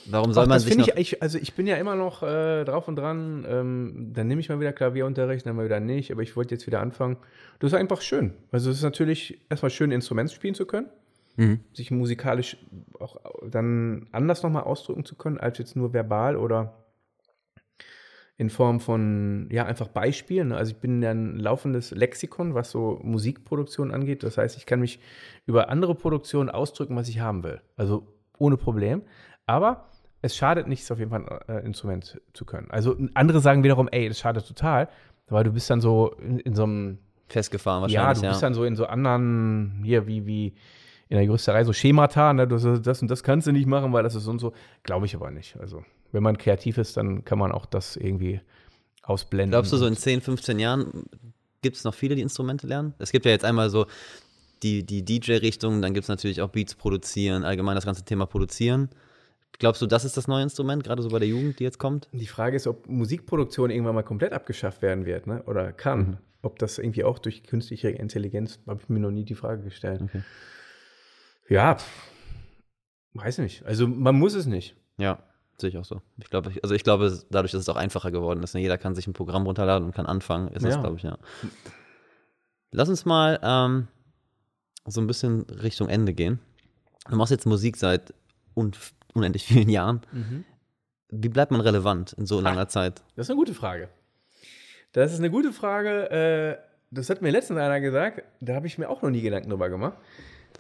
[0.06, 0.98] warum soll Ach, man das sich finde noch...
[0.98, 3.46] ich, ich, also ich bin ja immer noch äh, drauf und dran.
[3.48, 6.68] Ähm, dann nehme ich mal wieder Klavierunterricht, dann mal wieder nicht, aber ich wollte jetzt
[6.68, 7.18] wieder anfangen.
[7.60, 8.34] Das ist einfach schön.
[8.52, 10.88] Also es ist natürlich erstmal schön, ein Instrument spielen zu können,
[11.36, 11.62] Mhm.
[11.74, 12.58] sich musikalisch
[13.00, 13.18] auch
[13.50, 16.83] dann anders nochmal ausdrücken zu können, als jetzt nur verbal oder
[18.38, 20.52] in Form von, ja, einfach Beispielen.
[20.52, 24.24] Also ich bin ja ein laufendes Lexikon, was so Musikproduktion angeht.
[24.24, 25.00] Das heißt, ich kann mich
[25.46, 27.62] über andere Produktionen ausdrücken, was ich haben will.
[27.78, 28.08] Also
[28.40, 29.04] ohne Problem.
[29.46, 29.90] Aber
[30.22, 32.72] es schadet nichts, auf jeden Fall ein äh, Instrument zu können.
[32.72, 34.90] Also andere sagen wiederum, ey, das schadet total,
[35.28, 38.32] weil du bist dann so in, in so einem Festgefahren ja, wahrscheinlich, du ja.
[38.32, 40.54] bist dann so in so anderen, hier wie, wie
[41.14, 42.48] in der Juristerei, so Schemata, ne?
[42.48, 44.52] das, das und das kannst du nicht machen, weil das ist so und so.
[44.82, 45.56] Glaube ich aber nicht.
[45.60, 48.42] Also, wenn man kreativ ist, dann kann man auch das irgendwie
[49.04, 49.52] ausblenden.
[49.52, 51.04] Glaubst du, so in 10, 15 Jahren
[51.62, 52.96] gibt es noch viele, die Instrumente lernen?
[52.98, 53.86] Es gibt ja jetzt einmal so
[54.64, 58.90] die, die DJ-Richtung, dann gibt es natürlich auch Beats produzieren, allgemein das ganze Thema produzieren.
[59.60, 62.10] Glaubst du, das ist das neue Instrument, gerade so bei der Jugend, die jetzt kommt?
[62.12, 65.44] Die Frage ist, ob Musikproduktion irgendwann mal komplett abgeschafft werden wird, ne?
[65.46, 66.00] oder kann.
[66.00, 66.18] Mhm.
[66.42, 70.02] Ob das irgendwie auch durch künstliche Intelligenz, habe ich mir noch nie die Frage gestellt.
[70.02, 70.24] Okay.
[71.50, 71.78] Ja,
[73.14, 73.66] weiß nicht.
[73.66, 74.76] Also, man muss es nicht.
[74.98, 75.20] Ja,
[75.58, 76.02] sehe ich auch so.
[76.18, 78.62] Ich glaube, also ich glaube, dadurch, dass es auch einfacher geworden ist, ne?
[78.62, 80.82] jeder kann sich ein Programm runterladen und kann anfangen, ist das, Ja.
[80.82, 81.18] glaube ich, ja.
[82.72, 83.88] Lass uns mal ähm,
[84.86, 86.40] so ein bisschen Richtung Ende gehen.
[87.10, 88.14] Du machst jetzt Musik seit
[88.56, 88.72] un
[89.14, 90.02] unendlich vielen Jahren.
[91.10, 93.04] Wie bleibt man relevant in so langer Zeit?
[93.16, 93.90] Das ist eine gute Frage.
[94.94, 96.10] Das ist eine gute Frage.
[96.10, 96.58] Äh,
[96.90, 99.70] das hat mir letztens einer gesagt, da habe ich mir auch noch nie Gedanken drüber
[99.70, 99.98] gemacht.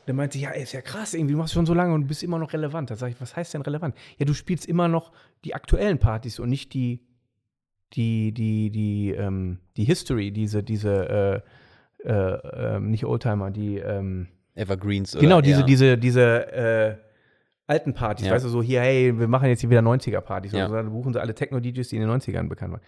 [0.07, 2.23] Der meinte, ja, ey, ist ja krass, irgendwie, du machst schon so lange und bist
[2.23, 2.89] immer noch relevant.
[2.91, 3.95] Da sage ich, was heißt denn relevant?
[4.17, 5.11] Ja, du spielst immer noch
[5.45, 7.01] die aktuellen Partys und nicht die,
[7.93, 11.43] die, die, die, ähm, die History, diese, diese,
[12.03, 16.95] äh, äh, ähm, nicht Oldtimer, die, ähm, Evergreens oder genau, diese, eher- diese, diese, äh,
[17.65, 18.33] alten Partys, Ja.
[18.33, 20.51] weißt du, so hier, hey, wir machen jetzt hier wieder 90er-Partys.
[20.51, 20.63] Ja.
[20.63, 22.81] Also, dann buchen sie alle Techno-DJs, die in den 90ern bekannt waren.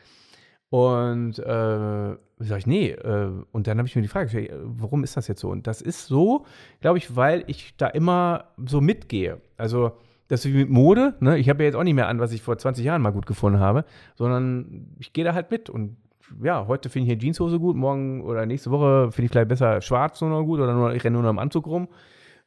[0.70, 4.56] Und äh, sag ich, nee, äh, und dann habe ich mir die Frage gestellt, äh,
[4.62, 5.50] warum ist das jetzt so?
[5.50, 6.46] Und das ist so,
[6.82, 9.42] glaube ich, weil ich da immer so mitgehe.
[9.58, 9.92] Also,
[10.28, 11.38] das ist wie mit Mode, ne?
[11.38, 13.28] Ich habe ja jetzt auch nicht mehr an, was ich vor 20 Jahren mal gut
[13.28, 13.86] gefunden habe,
[14.16, 15.70] sondern ich gehe da halt mit.
[15.70, 15.98] Und
[16.42, 19.82] ja, heute finde ich hier Jeanshose gut, morgen oder nächste Woche finde ich vielleicht besser
[19.82, 21.88] schwarz nur noch gut oder nur, ich renne nur noch im Anzug rum.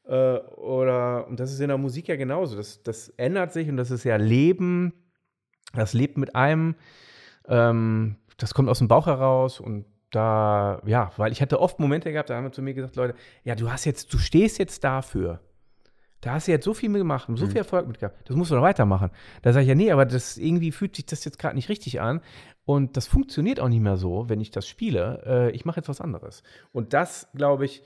[0.05, 2.57] Äh, oder, und das ist in der Musik ja genauso.
[2.57, 4.93] Das, das ändert sich und das ist ja Leben.
[5.75, 6.75] Das lebt mit einem.
[7.49, 12.13] Ähm, das kommt aus dem Bauch heraus und da, ja, weil ich hatte oft Momente
[12.13, 14.83] gehabt, da haben wir zu mir gesagt, Leute, ja, du hast jetzt, du stehst jetzt
[14.85, 15.41] dafür.
[16.21, 18.29] Da hast du jetzt so viel mitgemacht und so viel Erfolg mit gehabt.
[18.29, 19.11] Das musst du doch weitermachen.
[19.43, 22.01] Da sage ich ja, nee, aber das irgendwie fühlt sich das jetzt gerade nicht richtig
[22.01, 22.21] an.
[22.65, 25.23] Und das funktioniert auch nicht mehr so, wenn ich das spiele.
[25.25, 26.43] Äh, ich mache jetzt was anderes.
[26.73, 27.85] Und das, glaube ich,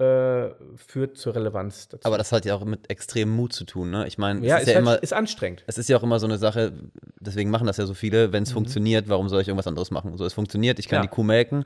[0.00, 2.06] äh, führt zur Relevanz dazu.
[2.06, 4.06] Aber das hat ja auch mit extremem Mut zu tun, ne?
[4.06, 5.64] Ich meine, ja, es ist, ist ja halt, immer, ist anstrengend.
[5.66, 6.72] es ist ja auch immer so eine Sache,
[7.20, 10.16] deswegen machen das ja so viele, wenn es funktioniert, warum soll ich irgendwas anderes machen?
[10.16, 11.02] So, es funktioniert, ich kann Ja.
[11.02, 11.64] die Kuh melken.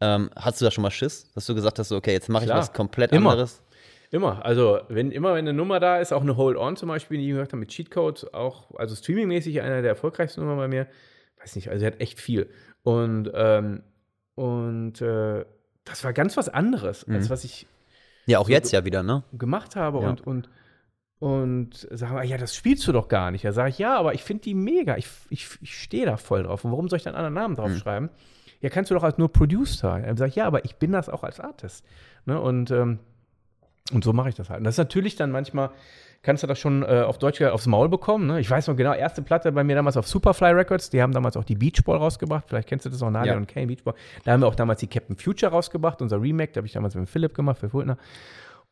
[0.00, 2.44] Ähm, hast du da schon mal Schiss, dass du gesagt hast, so, okay, jetzt mache
[2.44, 3.30] ich was komplett Immer.
[3.32, 3.62] anderes?
[4.10, 4.44] Immer.
[4.44, 7.30] Also, wenn immer wenn eine Nummer da ist, auch eine Hold-On zum Beispiel, die ich
[7.30, 10.86] gehört habe mit Cheatcode, auch, also streamingmäßig einer der erfolgreichsten Nummern bei mir.
[11.40, 12.48] Weiß nicht, also er hat echt viel.
[12.82, 13.82] Und, ähm,
[14.34, 15.44] und äh,
[15.86, 17.30] das war ganz was anderes, als Mhm.
[17.30, 17.66] was ich
[18.26, 19.22] Ja, auch So- jetzt ja wieder, ne?
[19.32, 20.10] gemacht habe Ja.
[20.10, 20.48] und, und,
[21.18, 23.44] und sagen ja, das spielst du doch gar nicht.
[23.44, 24.96] Da sage ich, ja, aber ich finde die mega.
[24.98, 26.64] Ich, ich, ich stehe da voll drauf.
[26.64, 28.10] Und warum soll ich dann einen anderen Namen draufschreiben?
[28.60, 29.98] Ja, kannst du doch als nur Producer.
[30.00, 31.84] Dann sage ich, ja, aber ich bin das auch als Artist.
[32.26, 32.38] Ne?
[32.40, 32.98] Und, ähm,
[33.92, 34.58] und so mache ich das halt.
[34.58, 35.70] Und das ist natürlich dann manchmal,
[36.26, 38.26] kannst du das schon äh, auf Deutsch gesagt aufs Maul bekommen.
[38.26, 38.40] Ne?
[38.40, 41.36] Ich weiß noch genau, erste Platte bei mir damals auf Superfly Records, die haben damals
[41.36, 42.44] auch die Beach Ball rausgebracht.
[42.48, 43.38] Vielleicht kennst du das auch, Nadia Ja.
[43.38, 43.94] und Kane Beach Ball.
[44.24, 46.96] Da haben wir auch damals die Captain Future rausgebracht, unser Remake, da habe ich damals
[46.96, 47.96] mit Philipp gemacht, für Fultner.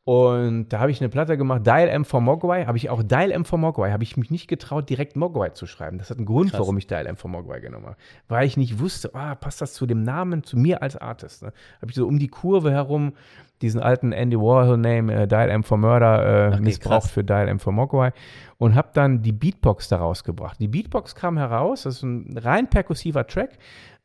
[0.06, 3.30] Und da habe ich eine Platte gemacht, Dial M for Mogwai, habe ich auch Dial
[3.30, 5.96] M for Mogwai, habe ich mich nicht getraut, direkt Mogwai zu schreiben.
[5.96, 6.60] Das hat einen Grund, Krass.
[6.60, 7.96] warum ich Dial M for Mogwai genommen habe.
[8.28, 11.42] Weil ich nicht wusste, ah, passt das zu dem Namen, zu mir als Artist.
[11.42, 11.54] Ne?
[11.80, 13.14] Habe ich so um die Kurve herum
[13.62, 17.10] diesen alten Andy Warhol-Name, äh, Dial M for Murder, äh, Okay, missbraucht krass.
[17.10, 18.12] für Dial M for Mogwai
[18.58, 20.58] und habe dann die Beatbox daraus gebracht.
[20.60, 23.52] Die Beatbox kam heraus, das ist ein rein perkussiver Track,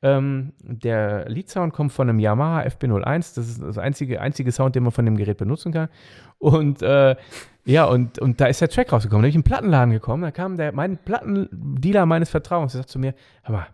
[0.02, 3.36] Ähm, der Lead-Sound kommt von einem Yamaha FB01.
[3.36, 5.90] Das ist das einzige, einzige Sound, den man von dem Gerät benutzen kann.
[6.38, 7.16] Und äh,
[7.66, 9.22] ja, und, und da ist der Track rausgekommen.
[9.22, 10.24] Da bin ich in den Plattenladen gekommen.
[10.24, 13.68] Da kam der, mein Plattendealer meines Vertrauens, der sagt zu mir: Hör mal,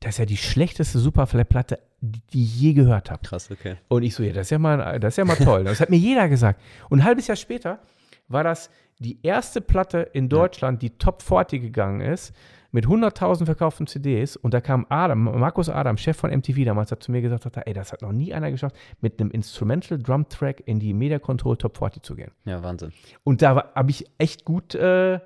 [0.00, 3.20] das ist ja die schlechteste Superfly-Platte, die, die ich je gehört habe.
[3.26, 3.76] Krass, okay.
[3.88, 5.64] Und ich so, ja, das ist ja mal, das ist ja mal toll.
[5.64, 6.60] Das hat mir jeder gesagt.
[6.88, 7.80] Und ein halbes Jahr später
[8.28, 12.34] war das die erste Platte in Deutschland, die Top 40 gegangen ist,
[12.70, 14.36] mit 100.000 verkauften CDs.
[14.36, 17.56] Und da kam Adam, Markus Adam, Chef von MTV damals, hat zu mir gesagt, hat,
[17.66, 21.18] ey, das hat noch nie einer geschafft, mit einem Instrumental Drum Track in die Media
[21.18, 22.30] Control Top 40 zu gehen.
[22.44, 22.92] Ja, Wahnsinn.
[23.24, 25.20] Und da habe ich echt gut äh, äh,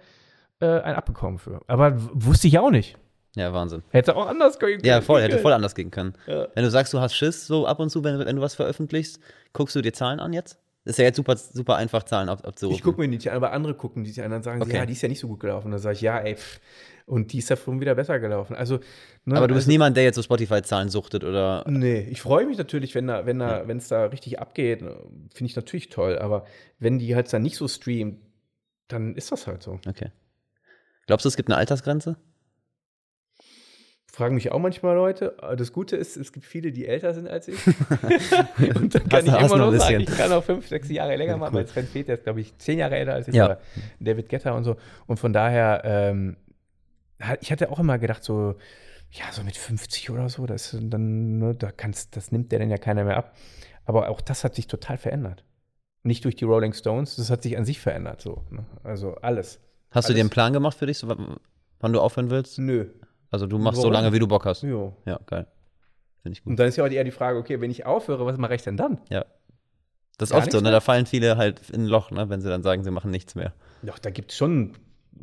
[0.60, 1.60] einen abbekommen für.
[1.66, 2.96] Aber wusste ich auch nicht.
[3.34, 3.82] Ja, Wahnsinn.
[3.90, 4.84] Hätte auch anders gehen können.
[4.84, 6.14] Ja, voll, hätte voll anders gehen können.
[6.26, 6.48] Ja.
[6.54, 9.20] Wenn du sagst, du hast Schiss, so ab und zu, wenn, wenn du was veröffentlichst,
[9.54, 10.58] guckst du dir Zahlen an jetzt?
[10.84, 12.76] Ist ja jetzt super, super einfach, Zahlen ab, abzurufen.
[12.76, 14.76] Ich gucke mir nicht an, aber andere gucken die sich an, dann sagen Okay.
[14.76, 15.70] ja, die ist ja nicht so gut gelaufen.
[15.70, 16.60] Dann sage ich, ja, ey, pff,
[17.06, 18.54] und die ist davon wieder besser gelaufen.
[18.54, 18.80] Also,
[19.24, 21.64] ne, Aber du bist also, niemand, der jetzt so Spotify-Zahlen suchtet oder.
[21.68, 24.96] Nee, ich freue mich natürlich, wenn da, wenn da, wenn es da richtig abgeht, ne,
[25.32, 26.18] finde ich natürlich toll.
[26.18, 26.44] Aber
[26.78, 28.18] wenn die halt dann nicht so streamt,
[28.88, 29.80] dann ist das halt so.
[29.86, 30.10] Okay.
[31.06, 32.16] Glaubst du, es gibt eine Altersgrenze?
[34.12, 35.34] Fragen mich auch manchmal Leute.
[35.56, 37.66] Das Gute ist, es gibt viele, die älter sind als ich.
[38.76, 41.38] und dann kann Hast ich immer noch sagen, ich kann auch fünf, sechs Jahre länger
[41.38, 41.54] machen.
[41.54, 41.62] cool.
[41.62, 43.34] Mein Sven Peter ist, glaube ich, zehn Jahre älter als ich.
[43.34, 43.56] Ja.
[44.00, 44.76] David Getter und so.
[45.06, 46.36] Und von daher, ähm,
[47.40, 48.56] ich hatte auch immer gedacht, so,
[49.10, 52.70] ja, so mit 50 oder so, das dann, ne, da kannst, das nimmt der dann
[52.70, 53.36] ja keiner mehr ab.
[53.84, 55.44] Aber auch das hat sich total verändert.
[56.02, 58.44] Nicht durch die Rolling Stones, das hat sich an sich verändert, so.
[58.50, 58.64] Ne?
[58.82, 59.60] Also alles.
[59.90, 60.20] Hast du dir Alles.
[60.22, 62.58] einen Plan gemacht für dich, so, wann du aufhören willst?
[62.58, 62.88] Nö.
[63.30, 63.92] Also du machst so Warum?
[63.92, 64.62] lange, wie du Bock hast.
[64.62, 64.96] Jo.
[65.04, 65.46] Ja, geil.
[66.22, 66.50] Finde ich gut.
[66.50, 68.62] Und dann ist ja auch eher die Frage, okay, wenn ich aufhöre, was mache ich
[68.62, 69.00] denn dann?
[69.10, 69.24] Ja.
[70.18, 70.70] Das ist Gar oft so, ne?
[70.70, 72.28] Da fallen viele halt in ein Loch, ne?
[72.28, 73.54] Wenn sie dann sagen, sie machen nichts mehr.
[73.82, 74.76] Doch, da gibt es schon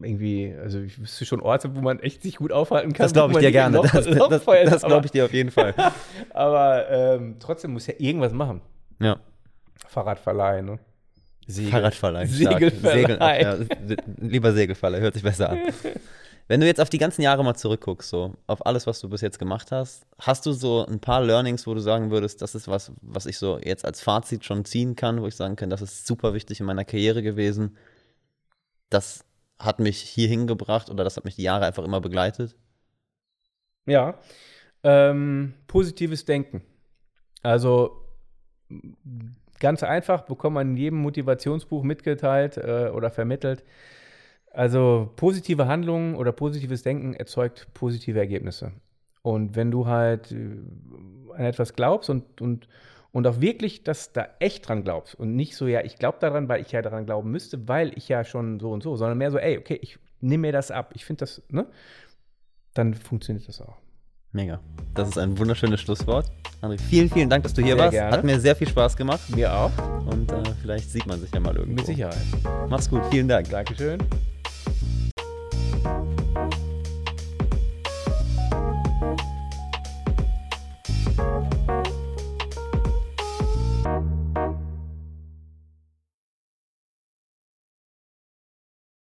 [0.03, 3.05] irgendwie, also ich wüsste schon Orte, wo man echt sich gut aufhalten kann.
[3.05, 3.81] Das glaube ich dir gerne.
[3.81, 5.73] Das, Loch- das, fällt, das glaube ich dir auf jeden Fall.
[6.33, 8.61] Aber, ähm, trotzdem muss ja irgendwas machen.
[8.99, 9.19] Ja.
[9.87, 10.79] Fahrradverleih, ne?
[11.47, 11.71] Segel.
[11.71, 12.25] Fahrradverleih.
[12.27, 13.43] Segelverleih.
[13.43, 15.59] Segel, ja, lieber Segelverleih, hört sich besser an.
[16.47, 19.21] Wenn du jetzt auf die ganzen Jahre mal zurückguckst, so auf alles, was du bis
[19.21, 22.67] jetzt gemacht hast, hast du so ein paar Learnings, wo du sagen würdest, das ist
[22.67, 25.83] was, was ich so jetzt als Fazit schon ziehen kann, wo ich sagen kann, das
[25.83, 27.77] ist super wichtig in meiner Karriere gewesen.
[28.89, 29.23] Das
[29.59, 32.55] hat mich hier hingebracht oder das hat mich die Jahre einfach immer begleitet.
[33.85, 34.19] Ja.
[34.83, 36.61] Ähm, positives Denken.
[37.41, 38.05] Also
[39.59, 43.63] ganz einfach, bekommt man in jedem Motivationsbuch mitgeteilt äh, oder vermittelt.
[44.51, 48.71] Also positive Handlungen oder positives Denken erzeugt positive Ergebnisse.
[49.21, 50.57] Und wenn du halt äh,
[51.33, 52.67] an etwas glaubst und, und,
[53.11, 56.47] und auch wirklich das da echt dran glaubst und nicht so, ja, ich glaube daran,
[56.49, 59.31] weil ich ja daran glauben müsste, weil ich ja schon so und so, sondern mehr
[59.31, 61.65] so, ey, okay, ich nehme mir das ab, ich finde das, ne?
[62.73, 63.77] Dann funktioniert das auch.
[64.31, 64.59] Mega.
[64.93, 66.31] Das ist ein wunderschönes Schlusswort.
[66.61, 67.93] André, vielen, vielen Dank, dass du hier Sehr warst.
[67.93, 68.11] gerne.
[68.11, 69.71] Hat mir sehr viel Spaß gemacht Mir auch,
[70.05, 71.77] und äh, vielleicht sieht man sich ja mal irgendwo.
[71.77, 72.17] mit Sicherheit.
[72.69, 73.49] Mach's gut, vielen Dank.
[73.49, 73.99] Dankeschön.